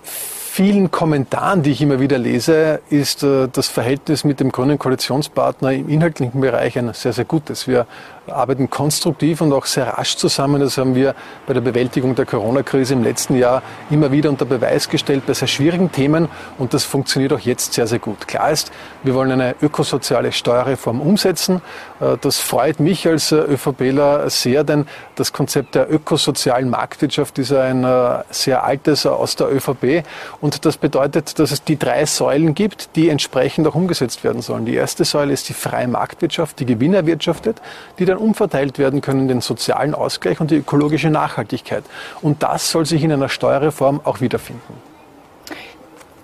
[0.58, 5.72] vielen Kommentaren, die ich immer wieder lese, ist äh, das Verhältnis mit dem grünen Koalitionspartner
[5.72, 7.68] im inhaltlichen Bereich ein sehr, sehr gutes.
[7.68, 7.86] Wir
[8.30, 10.60] arbeiten konstruktiv und auch sehr rasch zusammen.
[10.60, 11.14] Das haben wir
[11.46, 15.48] bei der Bewältigung der Corona-Krise im letzten Jahr immer wieder unter Beweis gestellt bei sehr
[15.48, 18.28] schwierigen Themen und das funktioniert auch jetzt sehr, sehr gut.
[18.28, 18.70] Klar ist,
[19.02, 21.62] wir wollen eine ökosoziale Steuerreform umsetzen.
[22.00, 27.52] Äh, das freut mich als äh, ÖVPler sehr, denn das Konzept der ökosozialen Marktwirtschaft ist
[27.52, 30.04] ein äh, sehr altes aus der ÖVP
[30.40, 34.64] und das bedeutet, dass es die drei Säulen gibt, die entsprechend auch umgesetzt werden sollen.
[34.64, 37.60] Die erste Säule ist die freie Marktwirtschaft, die Gewinn erwirtschaftet,
[37.98, 41.84] die dann umverteilt werden können, den sozialen Ausgleich und die ökologische Nachhaltigkeit.
[42.20, 44.88] Und das soll sich in einer Steuerreform auch wiederfinden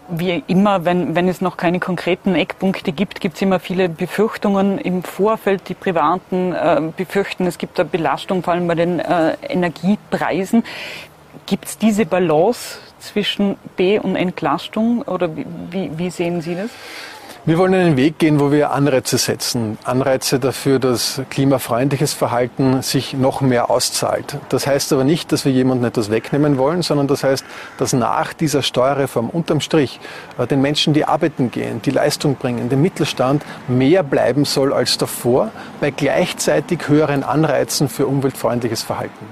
[0.09, 4.79] wie immer, wenn, wenn es noch keine konkreten Eckpunkte gibt, gibt es immer viele Befürchtungen
[4.79, 5.69] im Vorfeld.
[5.69, 10.65] Die Privaten äh, befürchten, es gibt eine Belastung, vor allem bei den äh, Energiepreisen.
[11.47, 16.71] Gibt es diese Balance zwischen B- und Entlastung oder wie, wie, wie sehen Sie das?
[17.47, 19.77] Wir wollen einen Weg gehen, wo wir Anreize setzen.
[19.85, 24.39] Anreize dafür, dass klimafreundliches Verhalten sich noch mehr auszahlt.
[24.49, 27.45] Das heißt aber nicht, dass wir jemandem etwas wegnehmen wollen, sondern das heißt,
[27.77, 30.01] dass nach dieser Steuerreform unterm Strich
[30.39, 34.97] äh, den Menschen, die arbeiten gehen, die Leistung bringen, dem Mittelstand mehr bleiben soll als
[34.97, 35.51] davor,
[35.83, 39.27] bei gleichzeitig höheren Anreizen für umweltfreundliches Verhalten.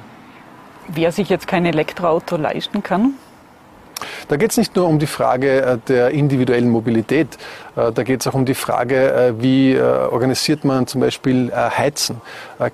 [0.88, 3.14] Wer sich jetzt kein Elektroauto leisten kann,
[4.28, 7.38] da geht es nicht nur um die Frage äh, der individuellen Mobilität,
[7.74, 12.20] da geht es auch um die Frage, äh, wie organisiert man zum Beispiel Heizen.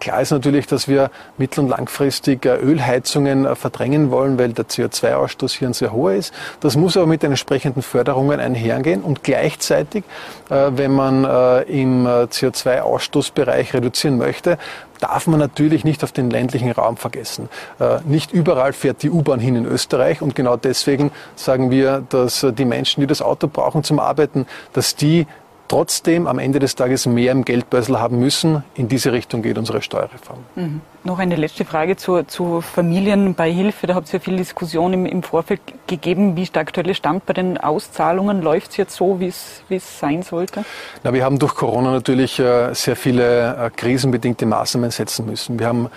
[0.00, 5.68] Klar ist natürlich, dass wir mittel- und langfristig Ölheizungen verdrängen wollen, weil der CO2-Ausstoß hier
[5.68, 6.34] ein sehr hoher ist.
[6.60, 10.04] Das muss aber mit den entsprechenden Förderungen einhergehen und gleichzeitig,
[10.48, 11.24] wenn man
[11.64, 14.58] im CO2-Ausstoßbereich reduzieren möchte,
[15.00, 17.48] darf man natürlich nicht auf den ländlichen Raum vergessen.
[17.78, 22.46] Äh, nicht überall fährt die U-Bahn hin in Österreich und genau deswegen sagen wir, dass
[22.50, 25.26] die Menschen, die das Auto brauchen zum Arbeiten, dass die
[25.68, 28.64] trotzdem am Ende des Tages mehr im Geldbörsel haben müssen.
[28.74, 30.38] In diese Richtung geht unsere Steuerreform.
[30.56, 30.80] Mhm.
[31.04, 33.86] Noch eine letzte Frage zu, zu Familienbeihilfe.
[33.86, 36.36] Da habt ihr ja viel Diskussion im, im Vorfeld gegeben.
[36.36, 38.42] Wie ist der aktuelle Stand bei den Auszahlungen?
[38.42, 40.64] Läuft es jetzt so, wie es sein sollte?
[41.04, 45.58] Na, wir haben durch Corona natürlich äh, sehr viele äh, krisenbedingte Maßnahmen setzen müssen.
[45.58, 45.88] Wir haben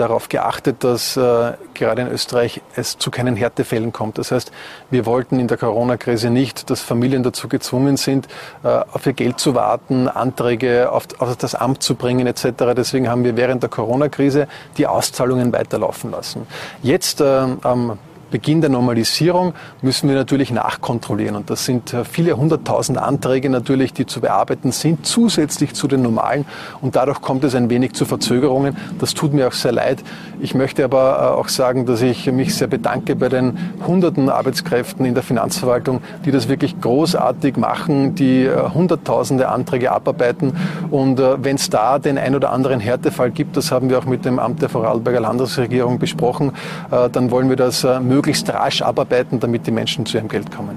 [0.00, 4.18] darauf geachtet, dass äh, gerade in Österreich es zu keinen Härtefällen kommt.
[4.18, 4.50] Das heißt,
[4.90, 8.26] wir wollten in der Corona-Krise nicht, dass Familien dazu gezwungen sind,
[8.64, 12.74] äh, auf ihr Geld zu warten, Anträge auf, auf das Amt zu bringen etc.
[12.76, 16.46] Deswegen haben wir während der Corona-Krise die Auszahlungen weiterlaufen lassen.
[16.82, 17.98] Jetzt äh, am
[18.30, 21.34] Beginn der Normalisierung müssen wir natürlich nachkontrollieren.
[21.34, 26.02] Und das sind äh, viele hunderttausend Anträge natürlich, die zu bearbeiten sind, zusätzlich zu den
[26.02, 26.44] normalen.
[26.80, 28.76] Und dadurch kommt es ein wenig zu Verzögerungen.
[28.98, 30.02] Das tut mir auch sehr leid.
[30.40, 35.04] Ich möchte aber äh, auch sagen, dass ich mich sehr bedanke bei den hunderten Arbeitskräften
[35.04, 40.56] in der Finanzverwaltung, die das wirklich großartig machen, die äh, hunderttausende Anträge abarbeiten.
[40.90, 44.24] Und wenn es da den ein oder anderen Härtefall gibt, das haben wir auch mit
[44.24, 46.52] dem Amt der Vorarlberger Landesregierung besprochen,
[46.90, 50.76] dann wollen wir das möglichst möglichst rasch abarbeiten, damit die Menschen zu ihrem Geld kommen.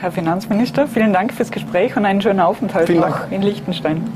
[0.00, 3.32] Herr Finanzminister, vielen Dank fürs Gespräch und einen schönen Aufenthalt vielen noch Dank.
[3.32, 4.10] in Liechtenstein.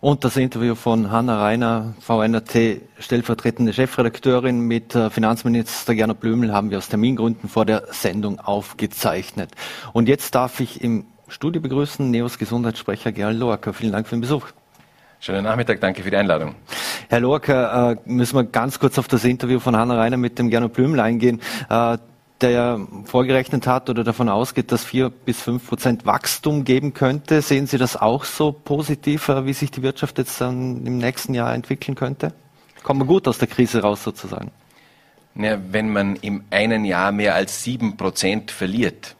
[0.00, 6.70] Und das Interview von Hanna Reiner, VNRT, stellvertretende Chefredakteurin mit äh, Finanzminister Gernot Blümel haben
[6.70, 9.50] wir aus Termingründen vor der Sendung aufgezeichnet.
[9.92, 13.74] Und jetzt darf ich im Studio begrüßen Neos Gesundheitssprecher Gerald Loacker.
[13.74, 14.46] Vielen Dank für den Besuch.
[15.24, 16.56] Schönen Nachmittag, danke für die Einladung.
[17.08, 20.50] Herr Lorca, äh, müssen wir ganz kurz auf das Interview von Hanna Reiner mit dem
[20.50, 21.96] Gernot Blümel eingehen, äh,
[22.40, 27.40] der ja vorgerechnet hat oder davon ausgeht, dass vier bis fünf Prozent Wachstum geben könnte.
[27.40, 31.34] Sehen Sie das auch so positiv, äh, wie sich die Wirtschaft jetzt dann im nächsten
[31.34, 32.32] Jahr entwickeln könnte?
[32.82, 34.50] Kommen wir gut aus der Krise raus sozusagen?
[35.36, 39.14] Ja, wenn man im einen Jahr mehr als sieben Prozent verliert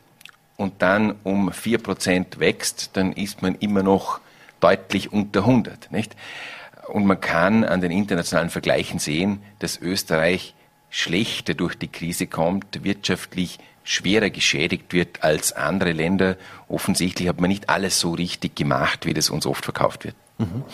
[0.56, 4.18] und dann um vier Prozent wächst, dann ist man immer noch
[4.62, 5.92] deutlich unter 100.
[5.92, 6.16] Nicht?
[6.88, 10.54] Und man kann an den internationalen Vergleichen sehen, dass Österreich
[10.90, 16.36] schlechter durch die Krise kommt, wirtschaftlich schwerer geschädigt wird als andere Länder.
[16.68, 20.14] Offensichtlich hat man nicht alles so richtig gemacht, wie das uns oft verkauft wird.
[20.38, 20.64] Mhm.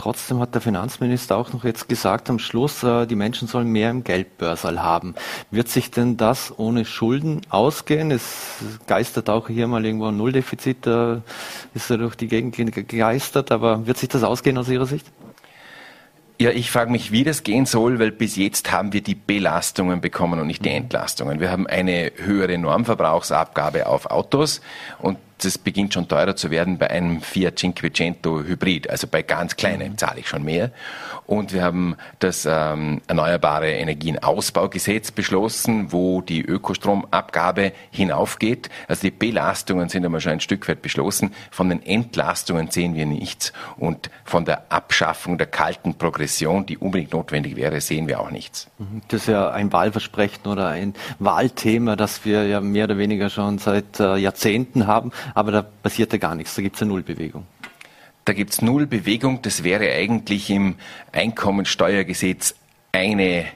[0.00, 3.90] Trotzdem hat der Finanzminister auch noch jetzt gesagt am Schluss, äh, die Menschen sollen mehr
[3.90, 5.14] im Geldbörsal haben.
[5.50, 8.10] Wird sich denn das ohne Schulden ausgehen?
[8.10, 11.20] Es geistert auch hier mal irgendwo ein Nulldefizit, da
[11.74, 15.06] ist er durch die Gegend gegeistert, aber wird sich das ausgehen aus Ihrer Sicht?
[16.40, 20.00] Ja, ich frage mich, wie das gehen soll, weil bis jetzt haben wir die Belastungen
[20.00, 21.40] bekommen und nicht die Entlastungen.
[21.40, 24.62] Wir haben eine höhere Normverbrauchsabgabe auf Autos
[24.98, 28.88] und das beginnt schon teurer zu werden bei einem Fiat Cinquecento Hybrid.
[28.90, 30.70] Also bei ganz kleinen zahle ich schon mehr.
[31.30, 38.68] Und wir haben das ähm, Erneuerbare Energienausbaugesetz beschlossen, wo die Ökostromabgabe hinaufgeht.
[38.88, 41.32] Also die Belastungen sind einmal schon ein Stück weit beschlossen.
[41.52, 43.52] Von den Entlastungen sehen wir nichts.
[43.76, 48.68] Und von der Abschaffung der kalten Progression, die unbedingt notwendig wäre, sehen wir auch nichts.
[48.78, 49.02] Mhm.
[49.06, 53.58] Das ist ja ein Wahlversprechen oder ein Wahlthema, das wir ja mehr oder weniger schon
[53.58, 55.12] seit äh, Jahrzehnten haben.
[55.36, 56.56] Aber da passiert ja gar nichts.
[56.56, 57.46] Da gibt es eine Nullbewegung.
[58.24, 59.42] Da gibt es Nullbewegung.
[59.42, 60.76] Das wäre eigentlich im
[61.12, 62.54] Einkommensteuergesetz
[62.92, 63.46] eine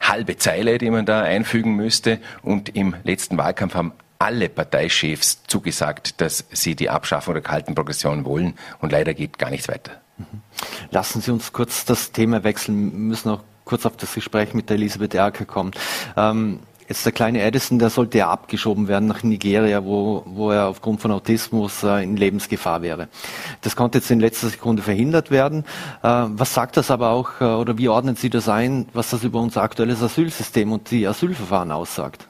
[0.00, 2.18] halbe Zeile, die man da einfügen müsste.
[2.42, 8.24] Und im letzten Wahlkampf haben alle Parteichefs zugesagt, dass sie die Abschaffung der kalten Progression
[8.24, 8.54] wollen.
[8.80, 10.00] Und leider geht gar nichts weiter.
[10.18, 10.40] Mhm.
[10.90, 12.92] Lassen Sie uns kurz das Thema wechseln.
[12.92, 15.72] Wir müssen auch kurz auf das Gespräch mit der Elisabeth Erker kommen.
[16.16, 20.66] Ähm, Jetzt der kleine Edison, der sollte ja abgeschoben werden nach Nigeria, wo, wo er
[20.66, 23.08] aufgrund von Autismus äh, in Lebensgefahr wäre.
[23.62, 25.64] Das konnte jetzt in letzter Sekunde verhindert werden.
[26.02, 29.24] Äh, was sagt das aber auch, äh, oder wie ordnen Sie das ein, was das
[29.24, 32.26] über unser aktuelles Asylsystem und die Asylverfahren aussagt?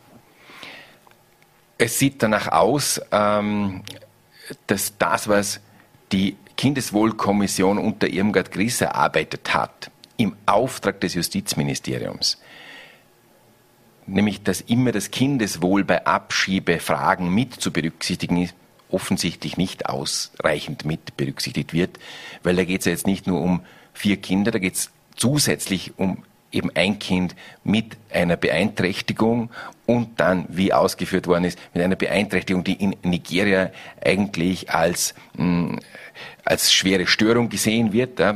[1.77, 3.83] Es sieht danach aus, ähm,
[4.69, 5.61] dass das, was
[6.13, 12.39] die Kindeswohlkommission unter Irmgard Gries erarbeitet hat, im Auftrag des Justizministeriums,
[14.07, 18.55] nämlich dass immer das Kindeswohl bei Abschiebefragen mit zu berücksichtigen ist,
[18.91, 21.99] offensichtlich nicht ausreichend mit berücksichtigt wird,
[22.43, 23.61] weil da geht es ja jetzt nicht nur um
[23.93, 29.51] vier Kinder, da geht es zusätzlich um eben ein Kind mit einer Beeinträchtigung
[29.87, 33.71] und dann, wie ausgeführt worden ist, mit einer Beeinträchtigung, die in Nigeria
[34.03, 35.81] eigentlich als, mh, hm,
[36.45, 38.33] als schwere Störung gesehen wird äh,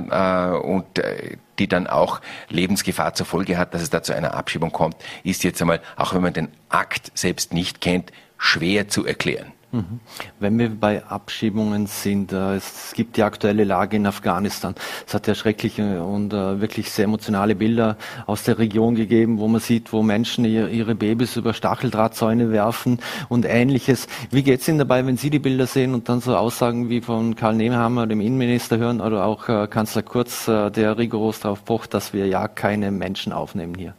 [0.63, 4.73] und äh, die dann auch Lebensgefahr zur Folge hat, dass es da zu einer Abschiebung
[4.73, 9.53] kommt, ist jetzt einmal, auch wenn man den Akt selbst nicht kennt, schwer zu erklären.
[9.71, 10.01] Mhm.
[10.41, 14.75] Wenn wir bei Abschiebungen sind, äh, es gibt die aktuelle Lage in Afghanistan.
[15.07, 19.47] Es hat ja schreckliche und äh, wirklich sehr emotionale Bilder aus der Region gegeben, wo
[19.47, 24.07] man sieht, wo Menschen ihre Babys über Stacheldrahtzäune werfen und ähnliches.
[24.31, 27.03] Wie geht es Ihnen dabei, wenn Sie die Bilder sehen und dann so Aussagen wie
[27.03, 31.93] von Karl Nehammer, dem Innenminister, hören oder auch äh, Kanzler Kurz, der rigoros darauf pocht,
[31.93, 33.95] dass wir ja keine Menschen aufnehmen hier?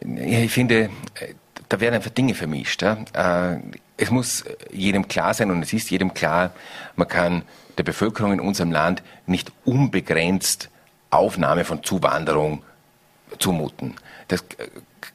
[0.00, 0.90] Ich finde,
[1.74, 2.82] da werden einfach Dinge vermischt.
[2.82, 2.98] Ja?
[3.12, 3.58] Äh,
[3.96, 6.52] es muss jedem klar sein und es ist jedem klar,
[6.94, 7.42] man kann
[7.76, 10.70] der Bevölkerung in unserem Land nicht unbegrenzt
[11.10, 12.62] Aufnahme von Zuwanderung
[13.40, 13.94] zumuten.
[14.28, 14.44] Das,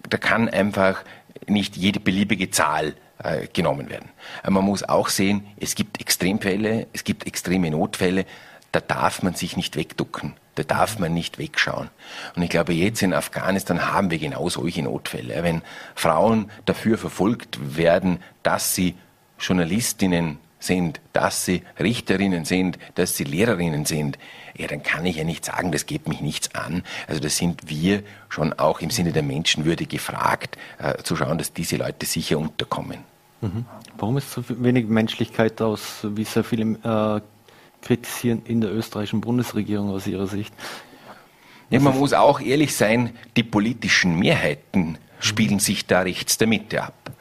[0.09, 1.05] da kann einfach
[1.47, 2.93] nicht jede beliebige Zahl
[3.23, 4.09] äh, genommen werden.
[4.45, 8.25] Man muss auch sehen, es gibt Extremfälle, es gibt extreme Notfälle,
[8.73, 10.33] da darf man sich nicht wegducken.
[10.59, 11.89] Da darf man nicht wegschauen.
[12.35, 15.41] Und ich glaube, jetzt in Afghanistan haben wir genau solche Notfälle.
[15.41, 15.61] Wenn
[15.95, 18.95] Frauen dafür verfolgt werden, dass sie
[19.39, 24.19] Journalistinnen sind, dass sie Richterinnen sind, dass sie Lehrerinnen sind,
[24.57, 26.83] ja, dann kann ich ja nicht sagen, das geht mich nichts an.
[27.07, 31.53] Also da sind wir schon auch im Sinne der Menschenwürde gefragt, äh, zu schauen, dass
[31.53, 32.99] diese Leute sicher unterkommen.
[33.39, 33.65] Mhm.
[33.97, 37.21] Warum ist so wenig Menschlichkeit aus, wie sehr viele äh,
[37.81, 40.53] kritisieren in der österreichischen Bundesregierung aus Ihrer Sicht?
[41.69, 46.83] Ja, man muss auch ehrlich sein, die politischen Mehrheiten spielen sich da rechts der Mitte
[46.83, 47.11] ab.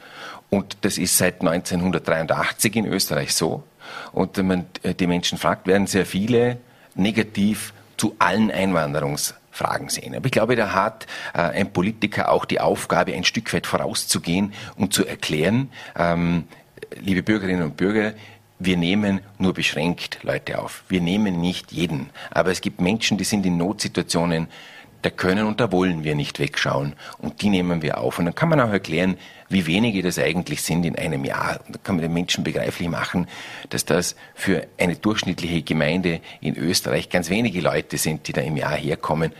[0.49, 3.63] Und das ist seit 1983 in Österreich so.
[4.11, 6.57] Und wenn man die Menschen fragt, werden sehr viele
[6.95, 10.15] negativ zu allen Einwanderungsfragen sehen.
[10.15, 14.53] Aber ich glaube, da hat äh, ein Politiker auch die Aufgabe, ein Stück weit vorauszugehen
[14.77, 16.45] und zu erklären, ähm,
[16.95, 18.13] liebe Bürgerinnen und Bürger,
[18.59, 20.83] wir nehmen nur beschränkt Leute auf.
[20.89, 22.09] Wir nehmen nicht jeden.
[22.29, 24.47] Aber es gibt Menschen, die sind in Notsituationen,
[25.01, 26.93] da können und da wollen wir nicht wegschauen.
[27.19, 28.19] Und die nehmen wir auf.
[28.19, 29.17] Und dann kann man auch erklären,
[29.47, 31.61] wie wenige das eigentlich sind in einem Jahr.
[31.69, 33.27] Da kann man den Menschen begreiflich machen,
[33.69, 38.57] dass das für eine durchschnittliche Gemeinde in Österreich ganz wenige Leute sind, die da im
[38.57, 39.31] Jahr herkommen.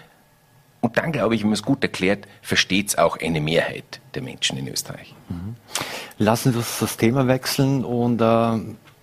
[0.79, 4.21] Und dann, glaube ich, wenn man es gut erklärt, versteht es auch eine Mehrheit der
[4.21, 5.13] Menschen in Österreich.
[5.27, 5.55] Mhm.
[6.17, 8.59] Lassen Sie uns das Thema wechseln und äh,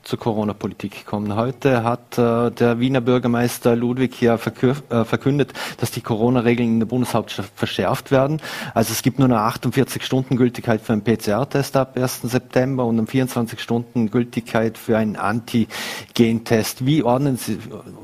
[0.06, 1.34] zur Corona-Politik kommen.
[1.34, 6.86] Heute hat äh, der Wiener Bürgermeister Ludwig ja äh, verkündet, dass die Corona-Regeln in der
[6.86, 8.40] Bundeshauptstadt verschärft werden.
[8.72, 12.22] Also es gibt nur eine 48 Stunden Gültigkeit für einen PCR-Test ab 1.
[12.22, 16.86] September und eine 24 Stunden Gültigkeit für einen Antigen-Test.
[16.86, 17.58] Wie ordnen Sie,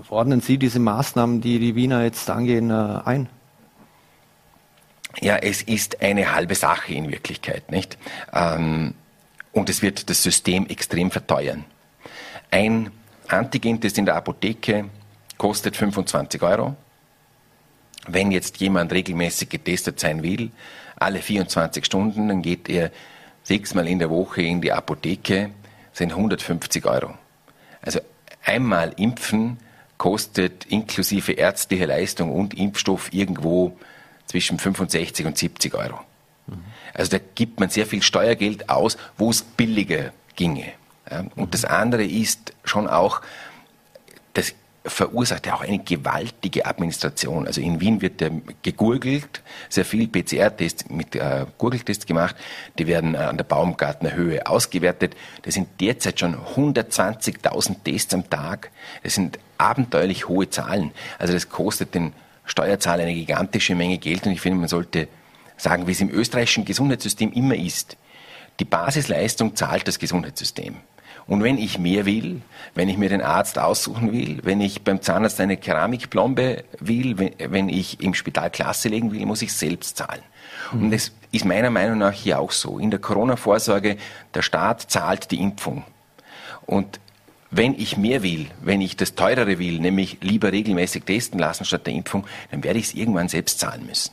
[0.09, 3.29] ordnen Sie diese Maßnahmen, die die Wiener jetzt angehen, äh, ein?
[5.21, 7.97] Ja, es ist eine halbe Sache in Wirklichkeit, nicht?
[8.33, 8.95] Ähm,
[9.53, 11.65] und es wird das System extrem verteuern.
[12.53, 12.91] Ein
[13.29, 14.85] Antigentest in der Apotheke
[15.38, 16.77] kostet 25 Euro.
[18.07, 20.51] Wenn jetzt jemand regelmäßig getestet sein will,
[20.97, 22.91] alle 24 Stunden, dann geht er
[23.43, 25.51] sechsmal in der Woche in die Apotheke,
[25.95, 27.15] sind 150 Euro.
[27.81, 28.01] Also
[28.45, 29.57] einmal impfen
[29.97, 33.79] kostet inklusive ärztliche Leistung und Impfstoff irgendwo
[34.27, 36.01] zwischen 65 und 70 Euro.
[36.93, 40.75] Also da gibt man sehr viel Steuergeld aus, wo es billiger ginge.
[41.37, 43.21] Und das andere ist schon auch,
[44.35, 47.47] das verursacht ja auch eine gewaltige Administration.
[47.47, 48.31] Also in Wien wird ja
[48.62, 52.37] gegurgelt, sehr viel PCR-Tests mit äh, Gurgeltests gemacht,
[52.79, 55.15] die werden äh, an der Baumgartner Höhe ausgewertet.
[55.43, 58.71] Das sind derzeit schon 120.000 Tests am Tag.
[59.03, 60.91] Das sind abenteuerlich hohe Zahlen.
[61.19, 62.12] Also das kostet den
[62.45, 65.07] Steuerzahler eine gigantische Menge Geld und ich finde, man sollte
[65.57, 67.97] sagen, wie es im österreichischen Gesundheitssystem immer ist.
[68.59, 70.77] Die Basisleistung zahlt das Gesundheitssystem.
[71.33, 72.43] Und wenn ich mehr will,
[72.74, 77.70] wenn ich mir den Arzt aussuchen will, wenn ich beim Zahnarzt eine Keramikplombe will, wenn,
[77.70, 80.20] ich im Spital Klasse legen will, muss ich selbst zahlen.
[80.72, 80.83] Mhm.
[80.83, 82.78] Und das ist meiner Meinung nach hier auch so.
[82.78, 83.97] In der Corona-Vorsorge,
[84.35, 85.85] der Staat zahlt die Impfung.
[86.66, 87.01] Und
[87.51, 91.87] wenn ich mehr will, wenn ich das teurere will, nämlich lieber regelmäßig testen lassen statt
[91.87, 94.12] der Impfung, dann werde ich es irgendwann selbst zahlen müssen.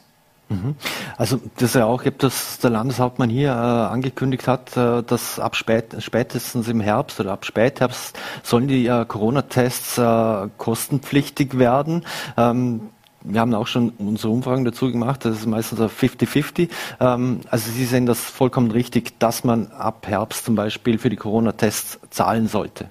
[0.49, 0.75] Mhm.
[1.17, 5.55] Also das ist ja auch, dass der Landeshauptmann hier äh, angekündigt hat, äh, dass ab
[5.55, 12.03] spät, spätestens im Herbst oder ab Spätherbst sollen die äh, Corona-Tests äh, kostenpflichtig werden.
[12.35, 12.89] Ähm,
[13.21, 16.69] wir haben auch schon unsere Umfragen dazu gemacht, das ist meistens 50-50.
[16.99, 21.15] Ähm, also Sie sehen das vollkommen richtig, dass man ab Herbst zum Beispiel für die
[21.15, 22.89] Corona-Tests zahlen sollte.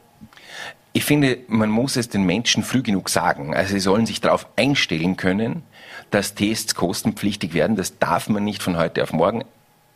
[0.93, 3.55] Ich finde, man muss es den Menschen früh genug sagen.
[3.55, 5.63] Also sie sollen sich darauf einstellen können,
[6.11, 7.77] dass Tests kostenpflichtig werden.
[7.77, 9.45] Das darf man nicht von heute auf morgen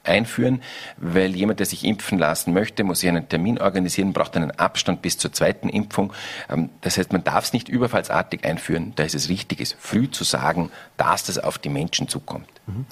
[0.04, 0.62] einführen,
[0.96, 5.02] weil jemand, der sich impfen lassen möchte, muss sich einen Termin organisieren, braucht einen Abstand
[5.02, 6.12] bis zur zweiten Impfung.
[6.48, 8.92] Ähm, das heißt, man darf es nicht überfallsartig einführen.
[8.96, 12.48] Da ist es richtig, es früh zu sagen, dass das auf die Menschen zukommt.
[12.66, 12.86] Mhm.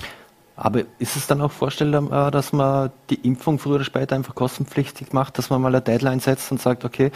[0.57, 5.15] Aber ist es dann auch vorstellbar, dass man die Impfung früher oder später einfach kostenpflichtig
[5.15, 7.13] macht, dass man mal eine Deadline setzt und sagt, okay,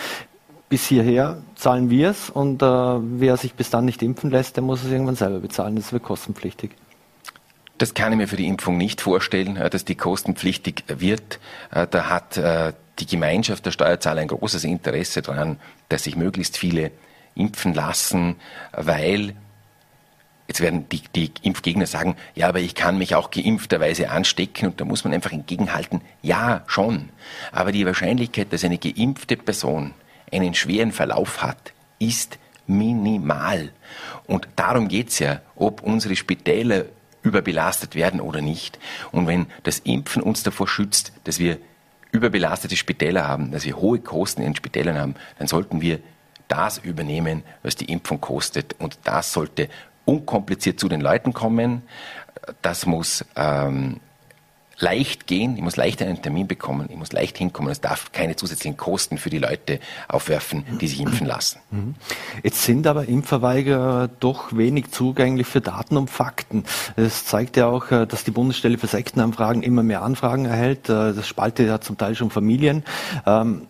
[0.69, 4.63] bis hierher zahlen wir es und äh, wer sich bis dann nicht impfen lässt, der
[4.63, 5.77] muss es irgendwann selber bezahlen.
[5.77, 6.73] Das wird kostenpflichtig.
[7.79, 11.41] Das kann ich mir für die Impfung nicht vorstellen, äh, dass die kostenpflichtig wird.
[11.71, 15.59] Äh, da hat äh, die Gemeinschaft der Steuerzahler ein großes Interesse daran,
[15.89, 16.93] dass sich möglichst viele
[17.35, 18.37] impfen lassen,
[18.73, 19.35] weil
[20.47, 24.79] Jetzt werden die, die, Impfgegner sagen, ja, aber ich kann mich auch geimpfterweise anstecken und
[24.79, 27.09] da muss man einfach entgegenhalten, ja, schon.
[27.51, 29.95] Aber die Wahrscheinlichkeit, dass eine geimpfte Person
[30.35, 33.71] einen schweren Verlauf hat, ist minimal.
[34.27, 36.87] Und darum geht's ja, ob unsere Spitäler
[37.23, 38.79] überbelastet werden oder nicht.
[39.11, 41.59] Und wenn das Impfen uns davor schützt, dass wir
[42.13, 45.99] überbelastete Spitäler haben, dass wir hohe Kosten in den Spitälern haben, dann sollten wir
[46.49, 48.77] das übernehmen, was die Impfung kostet.
[48.79, 49.69] Und das sollte
[50.05, 51.83] unkompliziert zu den Leuten kommen.
[52.63, 54.01] Das muss ähm,
[54.85, 57.73] leicht gehen, ich muss leicht einen Termin bekommen, ich muss leicht hinkommen.
[57.73, 61.59] Es darf keine zusätzlichen Kosten für die Leute aufwerfen, die sich impfen lassen.
[61.71, 61.95] Mhm.
[62.43, 66.65] Jetzt sind aber Impfverweigerer doch wenig zugänglich für Daten und Fakten.
[66.97, 70.91] Es zeigt ja auch, äh, dass die Bundesstelle für Sektenanfragen immer mehr Anfragen erhält.
[70.91, 72.85] Äh, das spaltet ja zum Teil schon Familien.
[73.25, 73.67] Ähm,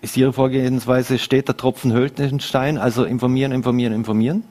[0.00, 4.44] ist Ihre Vorgehensweise, steht der Tropfen höhlt den Stein, also informieren, informieren, informieren?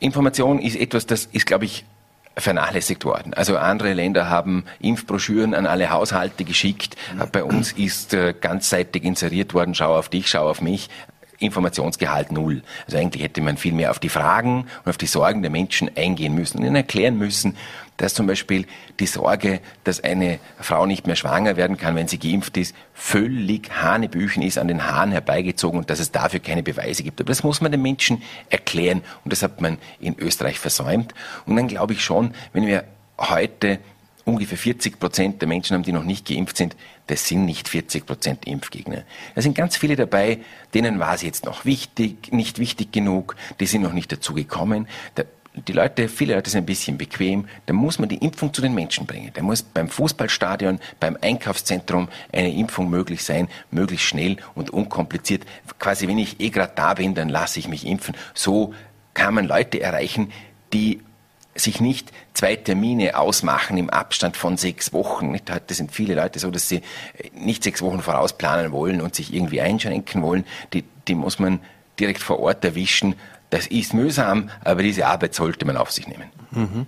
[0.00, 1.86] Information ist etwas, das ist, glaube ich,
[2.36, 3.34] vernachlässigt worden.
[3.34, 6.96] Also andere Länder haben Impfbroschüren an alle Haushalte geschickt.
[7.32, 10.88] Bei uns ist äh, ganzseitig inseriert worden, schau auf dich, schau auf mich.
[11.38, 12.62] Informationsgehalt null.
[12.86, 15.90] Also eigentlich hätte man viel mehr auf die Fragen und auf die Sorgen der Menschen
[15.96, 17.56] eingehen müssen und ihnen erklären müssen,
[17.96, 18.66] dass zum Beispiel
[18.98, 23.70] die Sorge, dass eine Frau nicht mehr schwanger werden kann, wenn sie geimpft ist, völlig
[23.70, 27.20] Hanebüchen ist, an den Haaren herbeigezogen und dass es dafür keine Beweise gibt.
[27.20, 31.14] Aber das muss man den Menschen erklären und das hat man in Österreich versäumt.
[31.46, 32.84] Und dann glaube ich schon, wenn wir
[33.18, 33.78] heute
[34.24, 36.76] ungefähr 40 Prozent der Menschen haben, die noch nicht geimpft sind,
[37.06, 39.04] das sind nicht 40 Prozent Impfgegner.
[39.34, 40.40] Da sind ganz viele dabei,
[40.72, 44.88] denen war es jetzt noch wichtig, nicht wichtig genug, die sind noch nicht dazu gekommen.
[45.14, 45.24] Da,
[45.54, 48.74] die Leute, viele Leute sind ein bisschen bequem, da muss man die Impfung zu den
[48.74, 49.30] Menschen bringen.
[49.34, 55.44] Da muss beim Fußballstadion, beim Einkaufszentrum eine Impfung möglich sein, möglichst schnell und unkompliziert.
[55.78, 58.16] Quasi, wenn ich eh gerade da bin, dann lasse ich mich impfen.
[58.34, 58.74] So
[59.14, 60.32] kann man Leute erreichen,
[60.72, 61.00] die
[61.54, 65.30] sich nicht zwei Termine ausmachen im Abstand von sechs Wochen.
[65.30, 65.52] Nicht?
[65.52, 66.82] Heute sind viele Leute so, dass sie
[67.32, 70.44] nicht sechs Wochen vorausplanen wollen und sich irgendwie einschränken wollen.
[70.72, 71.60] Die, die muss man
[72.00, 73.14] direkt vor Ort erwischen.
[73.54, 76.24] Das ist mühsam, aber diese Arbeit sollte man auf sich nehmen.
[76.50, 76.86] Mhm.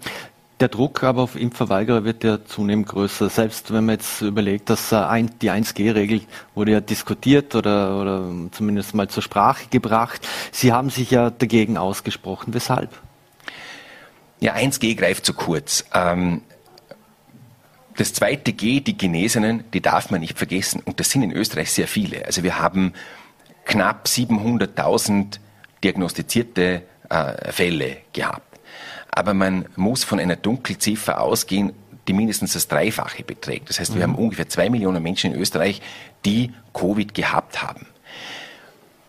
[0.58, 3.28] Der Druck aber auf Impfverweigerer wird ja zunehmend größer.
[3.28, 6.22] Selbst wenn man jetzt überlegt, dass äh, die 1G-Regel
[6.56, 10.26] wurde ja diskutiert oder, oder zumindest mal zur Sprache gebracht.
[10.50, 12.52] Sie haben sich ja dagegen ausgesprochen.
[12.52, 12.90] Weshalb?
[14.40, 15.84] Ja, 1G greift zu kurz.
[15.94, 16.42] Ähm,
[17.96, 20.82] das zweite G, die Genesenen, die darf man nicht vergessen.
[20.84, 22.26] Und das sind in Österreich sehr viele.
[22.26, 22.92] Also wir haben
[23.66, 25.38] knapp 700.000
[25.82, 28.58] diagnostizierte äh, Fälle gehabt.
[29.10, 31.72] Aber man muss von einer Dunkelziffer ausgehen,
[32.06, 33.68] die mindestens das Dreifache beträgt.
[33.68, 34.12] Das heißt, wir mhm.
[34.12, 35.80] haben ungefähr zwei Millionen Menschen in Österreich,
[36.24, 37.86] die Covid gehabt haben.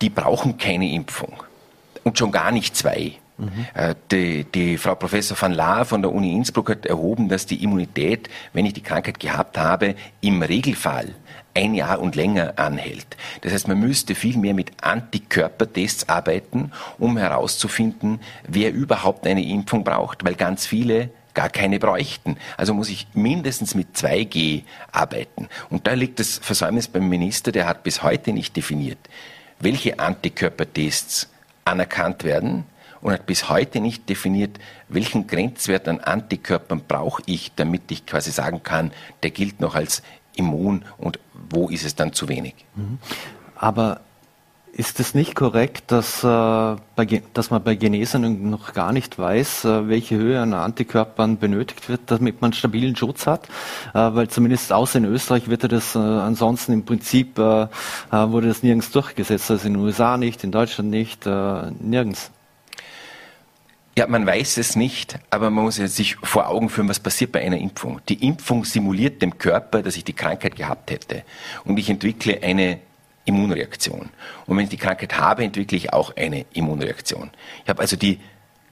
[0.02, 1.44] Die brauchen keine Impfung.
[2.04, 3.14] Und schon gar nicht zwei.
[3.38, 3.68] Mhm.
[4.12, 8.30] Die, die, Frau Professor van Laar von der Uni Innsbruck hat erhoben, dass die Immunität,
[8.54, 11.14] wenn ich die Krankheit gehabt habe, im Regelfall
[11.58, 13.18] ein Jahr und länger anhält.
[13.42, 19.84] Das heißt, man müsste viel mehr mit Antikörpertests arbeiten, um herauszufinden, wer überhaupt eine Impfung
[19.84, 22.38] braucht, weil ganz viele gar keine bräuchten.
[22.58, 25.50] Also muss ich mindestens mit 2G arbeiten.
[25.70, 29.00] Und da liegt das Versäumnis beim Minister, der hat bis heute nicht definiert,
[29.60, 31.30] welche Antikörpertests
[31.66, 32.66] anerkannt werden
[33.02, 38.32] und hat bis heute nicht definiert, welchen Grenzwert an Antikörpern brauche ich, damit ich quasi
[38.32, 38.92] sagen kann,
[39.24, 40.04] der gilt noch als
[40.38, 41.20] immun und
[41.50, 42.56] wo ist es dann zu wenig.
[42.76, 43.00] Mhm.
[43.56, 44.02] Aber
[44.78, 49.66] ist es nicht korrekt, dass, äh, bei, dass man bei Genesenen noch gar nicht weiß,
[49.66, 53.48] äh, welche Höhe an Antikörpern benötigt wird, damit man stabilen Schutz hat?
[53.96, 57.68] Äh, weil zumindest außer in Österreich wird das äh, ansonsten im Prinzip äh, äh,
[58.12, 62.32] wurde das nirgends durchgesetzt, also in den USA nicht, in Deutschland nicht, nirgends.
[63.98, 67.42] Ja, man weiß es nicht, aber man muss sich vor Augen führen, was passiert bei
[67.42, 68.00] einer Impfung.
[68.08, 71.24] Die Impfung simuliert dem Körper, dass ich die Krankheit gehabt hätte.
[71.66, 72.78] Und ich entwickle eine
[73.26, 74.10] Immunreaktion.
[74.46, 77.32] Und wenn ich die Krankheit habe, entwickle ich auch eine Immunreaktion.
[77.64, 78.20] Ich habe also die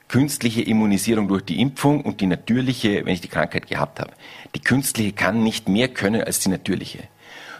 [0.09, 4.11] künstliche Immunisierung durch die Impfung und die natürliche, wenn ich die Krankheit gehabt habe.
[4.53, 6.99] Die künstliche kann nicht mehr können als die natürliche.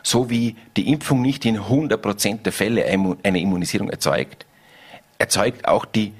[0.03, 4.45] So wie die Impfung nicht in 100% der Fälle eine Immunisierung erzeugt,
[5.17, 6.13] erzeugt auch die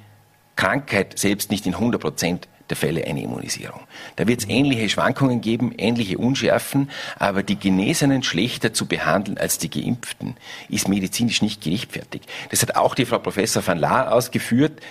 [0.55, 3.81] Krankheit selbst nicht in 100% der Fälle eine Immunisierung.
[4.15, 9.57] Da wird es ähnliche Schwankungen geben, ähnliche Unschärfen, aber die Genesenen schlechter zu behandeln als
[9.59, 10.35] die Geimpften
[10.69, 12.29] ist medizinisch nicht gerechtfertigt.
[12.49, 14.81] Das hat auch die Frau Professor van Laar ausgeführt.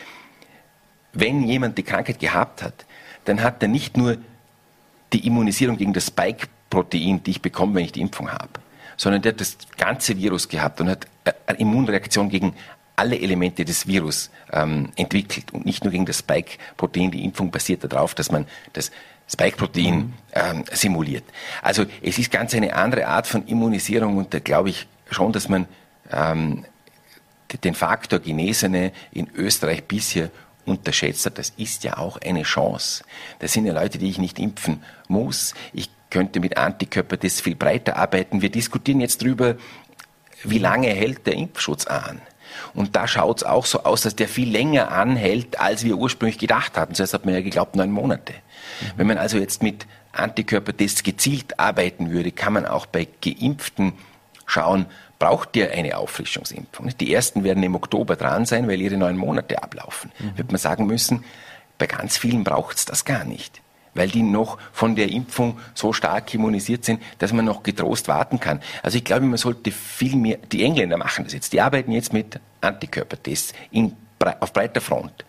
[1.12, 2.86] Wenn jemand die Krankheit gehabt hat,
[3.24, 4.18] dann hat er nicht nur
[5.12, 8.60] die Immunisierung gegen das Spike-Protein, die ich bekomme, wenn ich die Impfung habe,
[8.96, 11.06] sondern der hat das ganze Virus gehabt und hat
[11.46, 12.54] eine Immunreaktion gegen
[12.96, 17.10] alle Elemente des Virus ähm, entwickelt und nicht nur gegen das Spike-Protein.
[17.10, 18.90] Die Impfung basiert darauf, dass man das
[19.28, 20.12] Spike-Protein mhm.
[20.32, 21.24] ähm, simuliert.
[21.62, 25.48] Also es ist ganz eine andere Art von Immunisierung und da glaube ich schon, dass
[25.48, 25.66] man
[26.10, 26.64] ähm,
[27.62, 30.30] den Faktor Genesene in Österreich bisher
[30.66, 31.38] unterschätzt hat.
[31.38, 33.04] Das ist ja auch eine Chance.
[33.38, 35.54] Das sind ja Leute, die ich nicht impfen muss.
[35.72, 38.40] Ich könnte mit Antikörpertests viel breiter arbeiten.
[38.40, 39.56] Wir diskutieren jetzt darüber,
[40.42, 42.20] wie lange hält der Impfschutz an?
[42.74, 46.38] Und da schaut es auch so aus, dass der viel länger anhält, als wir ursprünglich
[46.38, 46.94] gedacht hatten.
[46.94, 48.32] Zuerst hat man ja geglaubt, neun Monate.
[48.32, 48.86] Mhm.
[48.96, 53.92] Wenn man also jetzt mit Antikörpertests gezielt arbeiten würde, kann man auch bei Geimpften
[54.46, 54.86] schauen,
[55.18, 56.90] braucht der eine Auffrischungsimpfung?
[56.98, 60.12] Die ersten werden im Oktober dran sein, weil ihre neun Monate ablaufen.
[60.18, 60.38] Mhm.
[60.38, 61.24] Wird man sagen müssen,
[61.78, 63.63] bei ganz vielen braucht es das gar nicht
[63.94, 68.40] weil die noch von der Impfung so stark immunisiert sind, dass man noch getrost warten
[68.40, 68.60] kann.
[68.82, 72.12] Also ich glaube, man sollte viel mehr, die Engländer machen das jetzt, die arbeiten jetzt
[72.12, 73.96] mit Antikörpertests in,
[74.40, 75.24] auf breiter Front.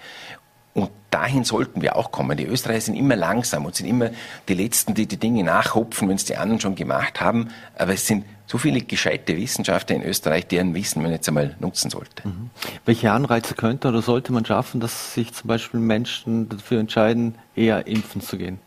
[0.76, 2.38] Und dahin sollten wir auch kommen.
[2.38, 4.10] Die Österreicher sind immer langsam und sind immer
[4.50, 7.48] die Letzten, die die Dinge nachhupfen, wenn es die anderen schon gemacht haben.
[7.78, 11.90] Aber es sind so viele gescheite Wissenschaftler in Österreich, deren Wissen man jetzt einmal nutzen
[11.90, 12.28] sollte.
[12.28, 12.50] Mhm.
[12.84, 17.88] Welche Anreize könnte oder sollte man schaffen, dass sich zum Beispiel Menschen dafür entscheiden, eher
[17.88, 18.60] impfen zu gehen?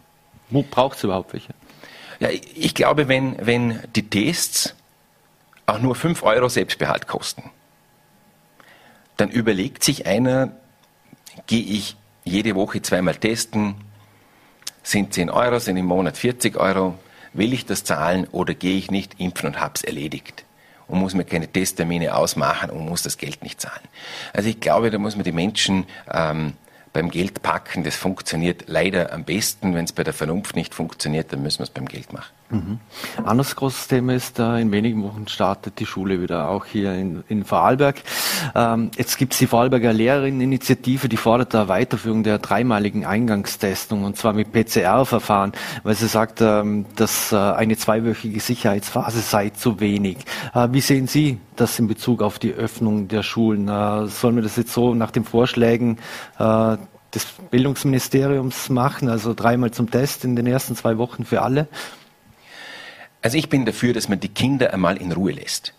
[0.49, 1.53] Wo braucht es überhaupt welche?
[2.21, 4.75] Ja, ich glaube, wenn, wenn die Tests
[5.67, 7.51] auch nur 5 Euro Selbstbehalt kosten,
[9.19, 10.53] dann überlegt sich einer,
[11.49, 13.75] gehe ich jede Woche zweimal testen,
[14.85, 16.97] sind 10 Euro, sind im Monat 40 Euro,
[17.33, 20.45] will ich das zahlen oder gehe ich nicht impfen und hab's erledigt?
[20.87, 23.87] Und muss mir keine Testtermine ausmachen und muss das Geld nicht zahlen.
[24.33, 26.55] Also ich glaube, da muss man die Menschen ähm,
[26.95, 27.85] beim Geld packen.
[27.85, 29.75] Das funktioniert leider am besten.
[29.75, 32.33] Wenn es bei der Vernunft nicht funktioniert, dann müssen wir es beim Geld machen.
[32.51, 32.79] Mhm.
[33.25, 37.23] Anderes großes Thema ist, äh, in wenigen Wochen startet die Schule wieder, auch hier in,
[37.29, 38.03] in Vorarlberg.
[38.55, 44.17] Ähm, jetzt gibt es die Vorarlberger Lehrerinneninitiative, die fordert der Weiterführung der dreimaligen Eingangstestung und
[44.17, 50.19] zwar mit PCR-Verfahren, weil sie sagt, ähm, dass äh, eine zweiwöchige Sicherheitsphase sei zu wenig.
[50.55, 53.69] Äh, wie sehen Sie das in Bezug auf die Öffnung der Schulen?
[53.69, 55.99] Äh, sollen wir das jetzt so nach den Vorschlägen
[56.39, 56.77] äh,
[57.15, 61.69] des Bildungsministeriums machen, also dreimal zum Test in den ersten zwei Wochen für alle?
[63.23, 65.75] Also ich bin dafür, dass man die Kinder einmal in Ruhe lässt.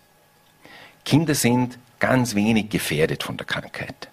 [1.06, 4.10] Kinder sind ganz wenig gefährdet von der Krankheit.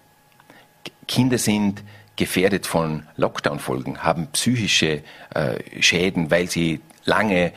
[1.07, 1.83] Kinder sind
[2.15, 5.03] gefährdet von Lockdown-Folgen, haben psychische
[5.33, 7.53] äh, Schäden, weil sie lange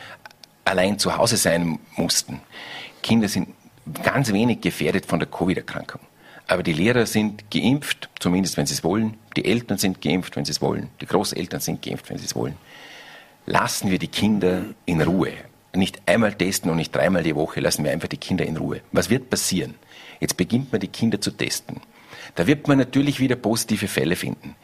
[0.65, 2.41] allein zu Hause sein mussten.
[3.01, 3.49] Kinder sind
[4.03, 6.01] ganz wenig gefährdet von der Covid-Erkrankung.
[6.47, 9.17] Aber die Lehrer sind geimpft, zumindest wenn sie es wollen.
[9.35, 10.89] Die Eltern sind geimpft, wenn sie es wollen.
[10.99, 12.55] Die Großeltern sind geimpft, wenn sie es wollen.
[13.45, 15.33] Lassen wir die Kinder in Ruhe
[15.73, 18.81] nicht einmal testen und nicht dreimal die Woche, lassen wir einfach die Kinder in Ruhe.
[18.91, 19.75] Was wird passieren?
[20.19, 21.81] Jetzt beginnt man die Kinder zu testen.
[22.35, 24.55] Da wird man natürlich wieder positive Fälle finden.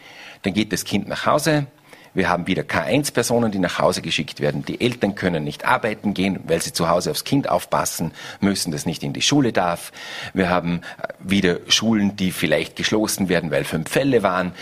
[0.43, 1.67] Dann geht das Kind nach Hause.
[2.13, 4.65] Wir haben wieder K1-Personen, die nach Hause geschickt werden.
[4.65, 8.85] Die Eltern können nicht arbeiten gehen, weil sie zu Hause aufs Kind aufpassen müssen, das
[8.85, 9.91] nicht in die Schule darf.
[10.33, 14.53] Wir haben äh, wieder Schulen, die vielleicht geschlossen werden, weil fünf Fälle waren.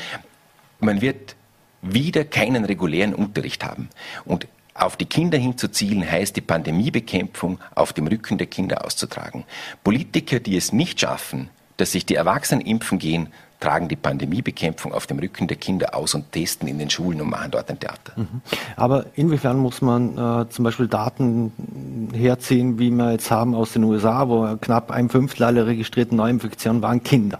[0.80, 1.36] Man wird
[1.82, 3.90] wieder keinen regulären Unterricht haben.
[4.26, 9.46] Und auf die Kinder hinzuzielen heißt die Pandemiebekämpfung auf dem Rücken der Kinder auszutragen.
[9.84, 13.30] Politiker, die es nicht schaffen, dass sich die Erwachsenen impfen gehen,
[13.62, 17.30] tragen die Pandemiebekämpfung auf dem Rücken der Kinder aus und testen in den Schulen und
[17.30, 18.14] machen dort ein Theater.
[18.18, 18.42] Mhm.
[18.76, 23.86] Aber inwiefern muss man äh, zum Beispiel Daten herziehen, wie wir jetzt haben aus den
[23.86, 27.40] USA, wo knapp ein Fünftel aller registrierten Neuinfektionen waren Kinder.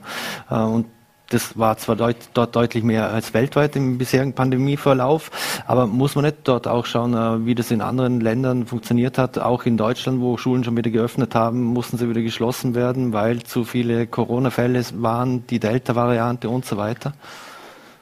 [0.50, 0.86] Äh, und
[1.30, 5.32] das war zwar deut dort deutlich mehr als weltweit im bisherigen Pandemieverlauf,
[5.66, 9.40] aber muss man nicht dort auch schauen, äh, wie das in anderen Ländern funktioniert hat?
[9.40, 13.44] Auch in Deutschland, wo Schulen schon wieder geöffnet haben, mussten sie wieder geschlossen werden, weil
[13.44, 17.14] zu viele Corona-Fälle waren, die Delta-Variante und so weiter.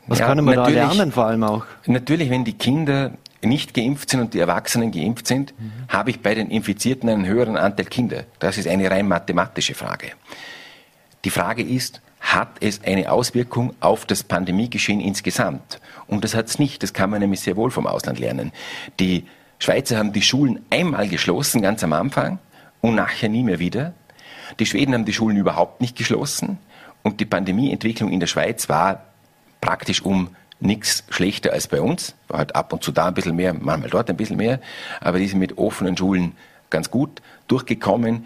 [0.07, 1.65] Was ja, können wir da lernen vor allem auch?
[1.86, 3.11] Natürlich, wenn die Kinder
[3.41, 5.71] nicht geimpft sind und die Erwachsenen geimpft sind, mhm.
[5.88, 8.24] habe ich bei den Infizierten einen höheren Anteil Kinder.
[8.39, 10.11] Das ist eine rein mathematische Frage.
[11.26, 15.82] Die Frage ist, hat es eine Auswirkung auf das Pandemiegeschehen insgesamt.
[16.07, 16.82] Und das hat es nicht.
[16.82, 18.53] Das kann man nämlich sehr wohl vom Ausland lernen.
[18.99, 19.26] Die
[19.59, 22.39] Schweizer haben die Schulen einmal geschlossen, ganz am Anfang,
[22.82, 23.93] und nachher nie mehr wieder.
[24.59, 26.57] Die Schweden haben die Schulen überhaupt nicht geschlossen.
[27.03, 29.03] Und die Pandemieentwicklung in der Schweiz war
[29.59, 30.30] praktisch um
[30.61, 32.15] nichts schlechter als bei uns.
[32.30, 34.61] War halt ab und zu da ein bisschen mehr, manchmal dort ein bisschen mehr.
[35.01, 36.34] Aber die sind mit offenen Schulen
[36.69, 38.26] ganz gut durchgekommen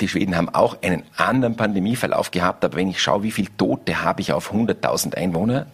[0.00, 4.02] die Schweden haben auch einen anderen Pandemieverlauf gehabt, aber wenn ich schaue, wie viele Tote
[4.02, 5.66] habe ich auf 100.000 Einwohner,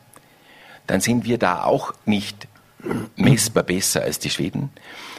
[0.86, 2.46] dann sind wir da auch nicht
[3.16, 4.70] messbar besser als die Schweden.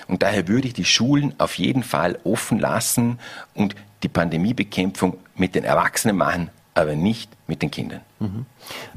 [0.07, 3.19] Und daher würde ich die Schulen auf jeden Fall offen lassen
[3.55, 8.01] und die Pandemiebekämpfung mit den Erwachsenen machen, aber nicht mit den Kindern.
[8.25, 8.45] Mhm.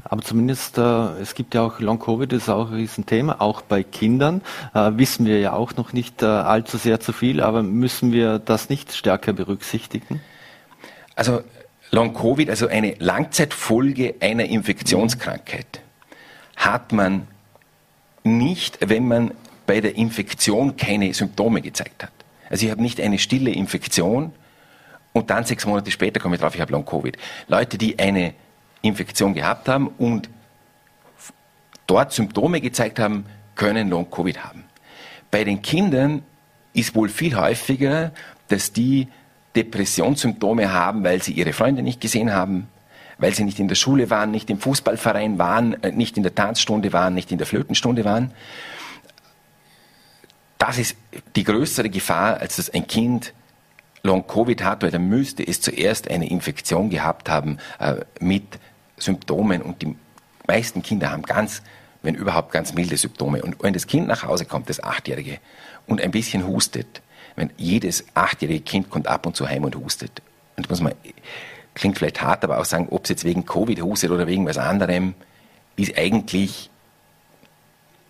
[0.03, 0.81] Aber zumindest, äh,
[1.21, 4.41] es gibt ja auch Long-Covid, das ist auch ein Riesenthema, auch bei Kindern.
[4.73, 8.39] Äh, wissen wir ja auch noch nicht äh, allzu sehr zu viel, aber müssen wir
[8.39, 10.21] das nicht stärker berücksichtigen?
[11.15, 11.41] Also
[11.91, 15.81] Long-Covid, also eine Langzeitfolge einer Infektionskrankheit,
[16.55, 17.27] hat man
[18.23, 19.31] nicht, wenn man
[19.65, 22.11] bei der Infektion keine Symptome gezeigt hat.
[22.49, 24.33] Also ich habe nicht eine stille Infektion,
[25.11, 27.17] und dann sechs Monate später komme ich drauf, ich habe Long-Covid.
[27.47, 28.33] Leute, die eine
[28.81, 30.29] Infektion gehabt haben und
[31.87, 33.25] dort Symptome gezeigt haben,
[33.55, 34.63] können Long-Covid haben.
[35.31, 36.23] Bei den Kindern
[36.73, 38.11] ist wohl viel häufiger,
[38.47, 39.07] dass die
[39.55, 42.67] Depressionssymptome haben, weil sie ihre Freunde nicht gesehen haben,
[43.17, 46.35] weil sie nicht in der Schule waren, nicht im Fußballverein waren, äh, nicht in der
[46.35, 48.31] Tanzstunde waren, nicht in der Flötenstunde waren.
[50.57, 50.95] Das ist
[51.35, 53.33] die größere Gefahr, als dass ein Kind
[54.03, 58.59] Long-Covid hat, weil dann müsste es zuerst eine Infektion gehabt haben äh, mit
[58.99, 59.95] Symptomen und die
[60.47, 61.61] meisten Kinder haben ganz,
[62.01, 63.41] wenn überhaupt, ganz milde Symptome.
[63.41, 65.39] Und wenn das Kind nach Hause kommt, das Achtjährige,
[65.87, 67.01] und ein bisschen hustet,
[67.35, 70.21] wenn jedes achtjährige Kind kommt ab und zu heim und hustet,
[70.55, 70.93] und muss man,
[71.73, 74.57] klingt vielleicht hart, aber auch sagen, ob es jetzt wegen Covid hustet oder wegen was
[74.57, 75.15] anderem,
[75.77, 76.69] ist eigentlich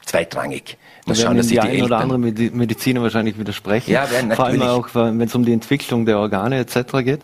[0.03, 0.77] zweitrangig.
[1.09, 3.91] Das schauen, dass die, die ein oder andere Mediziner wahrscheinlich widersprechen.
[3.91, 7.03] Ja, werden Vor allem auch, wenn es um die Entwicklung der Organe etc.
[7.03, 7.21] geht.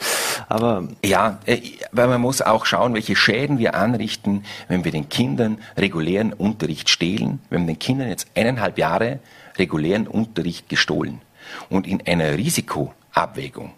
[0.49, 1.59] Aber ja, äh,
[1.91, 6.89] weil man muss auch schauen, welche Schäden wir anrichten, wenn wir den Kindern regulären Unterricht
[6.89, 7.39] stehlen.
[7.49, 9.19] Wir haben den Kindern jetzt eineinhalb Jahre
[9.57, 11.21] regulären Unterricht gestohlen.
[11.69, 13.71] Und in einer Risikoabwägung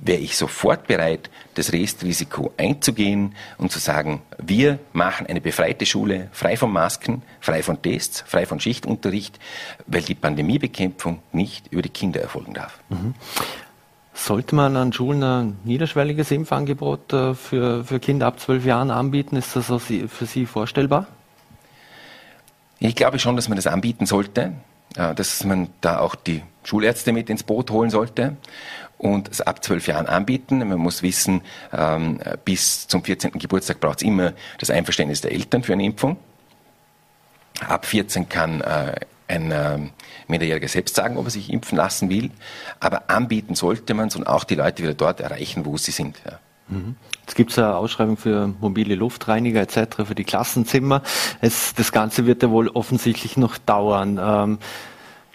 [0.00, 6.28] wäre ich sofort bereit, das Restrisiko einzugehen und zu sagen, wir machen eine befreite Schule,
[6.32, 9.38] frei von Masken, frei von Tests, frei von Schichtunterricht,
[9.86, 12.78] weil die Pandemiebekämpfung nicht über die Kinder erfolgen darf.
[12.88, 13.14] Mhm.
[14.14, 19.36] Sollte man an Schulen ein niederschwelliges Impfangebot äh, für, für Kinder ab zwölf Jahren anbieten?
[19.36, 21.06] Ist das für Sie vorstellbar?
[22.80, 24.52] Ich glaube schon, dass man das anbieten sollte,
[24.96, 28.36] äh, dass man da auch die Schulärzte mit ins Boot holen sollte
[29.00, 30.58] und es ab zwölf Jahren anbieten.
[30.58, 31.40] Man muss wissen,
[31.72, 33.32] ähm, bis zum 14.
[33.32, 36.18] Geburtstag braucht es immer das Einverständnis der Eltern für eine Impfung.
[37.66, 38.94] Ab 14 kann äh,
[39.26, 39.78] ein äh,
[40.28, 42.30] Minderjähriger selbst sagen, ob er sich impfen lassen will.
[42.78, 46.20] Aber anbieten sollte man es und auch die Leute wieder dort erreichen, wo sie sind.
[46.26, 46.38] Ja.
[46.68, 46.96] Mhm.
[47.22, 51.02] Jetzt gibt eine Ausschreibung für mobile Luftreiniger etc., für die Klassenzimmer.
[51.40, 54.18] Es, das Ganze wird ja wohl offensichtlich noch dauern.
[54.22, 54.58] Ähm,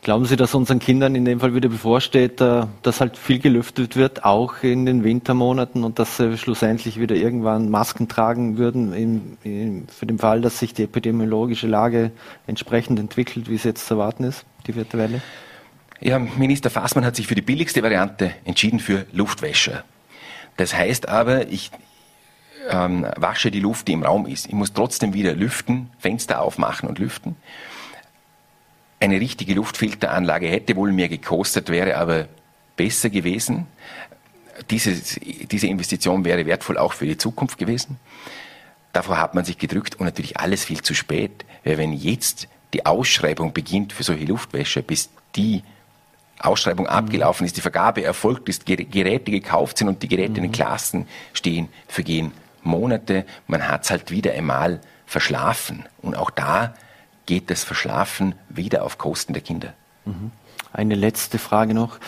[0.06, 3.96] Glauben Sie, dass unseren Kindern in dem Fall wieder bevorsteht, äh, dass halt viel gelüftet
[3.96, 9.38] wird, auch in den Wintermonaten und dass sie schlussendlich wieder irgendwann Masken tragen würden, in,
[9.44, 12.12] in, für den Fall, dass sich die epidemiologische Lage
[12.46, 15.24] entsprechend entwickelt, wie es jetzt zu erwarten ist, die vierte Welle?
[16.00, 19.86] Ja, Minister Fassmann hat sich für die billigste Variante entschieden, für Luftwäscher.
[20.56, 21.72] Das heißt aber, ich
[22.70, 24.46] ähm, wasche die Luft, die im Raum ist.
[24.46, 27.38] Ich muss trotzdem wieder lüften, Fenster aufmachen und lüften.
[29.06, 32.28] Eine richtige Luftfilteranlage hätte wohl mehr gekostet, wäre aber
[32.76, 33.68] besser gewesen.
[34.72, 34.96] Diese,
[35.46, 38.00] diese Investition wäre wertvoll auch für die Zukunft gewesen.
[38.94, 41.46] davor hat man sich gedrückt und natürlich alles viel zu spät.
[41.64, 45.62] Weil wenn jetzt die Ausschreibung beginnt für solche Luftwäsche, bis die
[46.40, 46.92] Ausschreibung mhm.
[46.92, 50.38] abgelaufen ist, die Vergabe erfolgt ist, Geräte gekauft sind und die Geräte mhm.
[50.38, 50.56] in den mhm.
[50.56, 52.32] Klassen stehen, vergehen
[52.64, 53.24] Monate.
[53.46, 55.86] Man hat es halt wieder einmal verschlafen.
[56.02, 56.74] Und auch da
[57.26, 59.74] geht das Verschlafen wieder auf Kosten der Kinder.
[60.06, 60.32] Mhm.
[60.74, 62.00] Eine letzte Frage noch.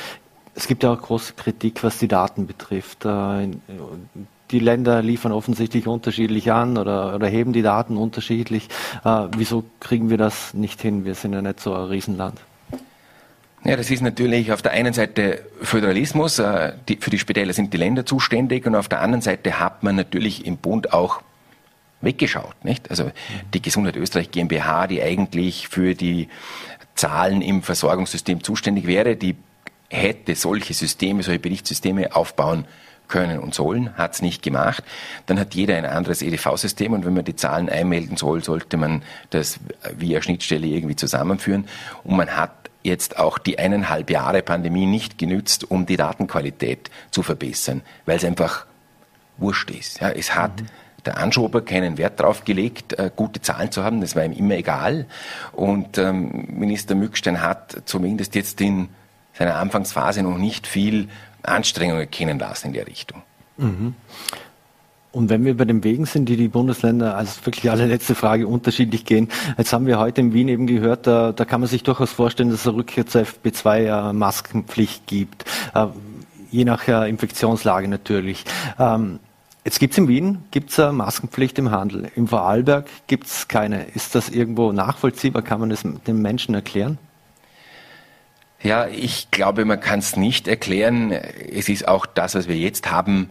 [0.56, 3.06] Es gibt ja auch große Kritik, was die Daten betrifft.
[3.06, 3.50] Äh,
[4.52, 8.70] die Länder liefern offensichtlich unterschiedlich an oder, oder heben die Daten unterschiedlich.
[9.04, 11.06] Äh, wieso kriegen wir das nicht hin?
[11.06, 12.40] Wir sind ja nicht so ein Riesenland.
[13.64, 17.74] Ja, das ist natürlich auf der einen Seite Föderalismus, äh, die, für die Spitäler sind
[17.74, 21.22] die Länder zuständig und auf der anderen Seite hat man natürlich im Bund auch
[22.02, 22.64] weggeschaut.
[22.64, 22.90] Nicht?
[22.90, 23.12] Also
[23.54, 26.30] die Gesundheit Österreich GmbH, die eigentlich für die
[26.96, 29.36] Zahlen im Versorgungssystem zuständig wäre, die
[29.90, 32.66] hätte solche Systeme, solche Berichtssysteme aufbauen
[33.08, 34.84] können und sollen, hat es nicht gemacht.
[35.26, 39.04] Dann hat jeder ein anderes EDV-System und wenn man die Zahlen einmelden soll, sollte man
[39.30, 39.60] das
[39.96, 41.68] via Schnittstelle irgendwie zusammenführen.
[42.04, 42.52] Und man hat
[42.84, 48.26] jetzt auch die eineinhalb Jahre Pandemie nicht genützt, um die Datenqualität zu verbessern, weil es
[48.26, 48.66] einfach
[49.38, 50.02] wurscht ist.
[50.02, 50.68] Ja, es hat mhm.
[51.08, 54.56] Der Anschober keinen Wert darauf gelegt, äh, gute Zahlen zu haben, das war ihm immer
[54.56, 55.06] egal.
[55.54, 58.90] Und ähm, Minister Mückstein hat zumindest jetzt in
[59.34, 61.08] seiner Anfangsphase noch nicht viel
[61.44, 63.24] Anstrengungen erkennen lassen in der Richtung.
[63.58, 63.96] Mhm.
[65.12, 69.06] Und wenn wir bei den Wegen sind, die die Bundesländer, also wirklich allerletzte Frage, unterschiedlich
[69.06, 69.30] gehen.
[69.58, 72.52] Jetzt haben wir heute in Wien eben gehört, da, da kann man sich durchaus vorstellen,
[72.52, 75.46] dass es eine Rückkehr zur FP2 äh, Maskenpflicht gibt.
[75.74, 75.88] Äh,
[76.52, 78.44] je nach äh, Infektionslage natürlich.
[78.78, 79.20] Ähm,
[79.68, 82.10] jetzt gibt es in Wien gibt's eine Maskenpflicht im Handel.
[82.16, 83.84] Im Vorarlberg gibt es keine.
[83.84, 85.42] Ist das irgendwo nachvollziehbar?
[85.42, 86.98] Kann man das den Menschen erklären?
[88.64, 91.12] Ja, ich glaube, man kann es nicht erklären.
[91.12, 93.30] Es ist auch das, was wir jetzt haben,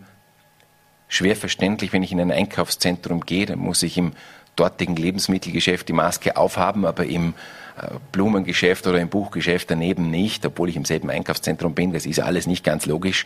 [1.09, 4.12] schwer verständlich, wenn ich in ein Einkaufszentrum gehe, dann muss ich im
[4.57, 7.32] dortigen Lebensmittelgeschäft die Maske aufhaben, aber im
[7.80, 11.95] äh, Blumengeschäft oder im Buchgeschäft daneben nicht, obwohl ich im selben Einkaufszentrum bin.
[11.95, 13.24] Das ist alles nicht ganz logisch.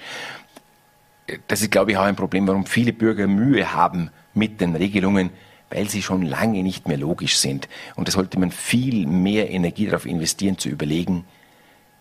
[1.48, 5.30] Das ist, glaube ich, auch ein Problem, warum viele Bürger Mühe haben mit den Regelungen,
[5.70, 7.68] weil sie schon lange nicht mehr logisch sind.
[7.96, 11.24] Und da sollte man viel mehr Energie darauf investieren, zu überlegen,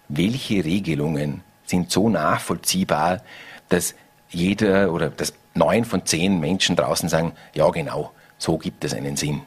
[0.08, 3.22] welche Regelungen sind so nachvollziehbar,
[3.70, 3.96] dass
[4.30, 9.18] jeder oder dass neun von zehn Menschen draußen sagen, ja genau, so gibt es einen
[9.18, 9.42] Sinn.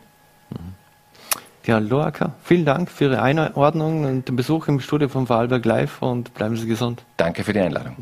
[1.65, 6.03] Ja, Loaka, vielen Dank für Ihre Einordnung und den Besuch im Studio von Vorarlberg Live
[6.03, 7.05] und bleiben Sie gesund.
[7.17, 7.97] Danke für die Einladung.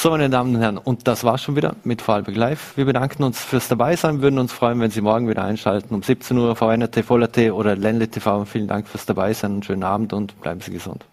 [0.00, 2.76] So, meine Damen und Herren, und das war's schon wieder mit Vorarlberg Live.
[2.76, 6.38] Wir bedanken uns fürs Dabeisein, würden uns freuen, wenn Sie morgen wieder einschalten um 17
[6.38, 8.44] Uhr VNRT, VLRT oder Ländle TV.
[8.44, 11.04] Vielen Dank fürs Dabeisein, einen schönen Abend und bleiben Sie gesund.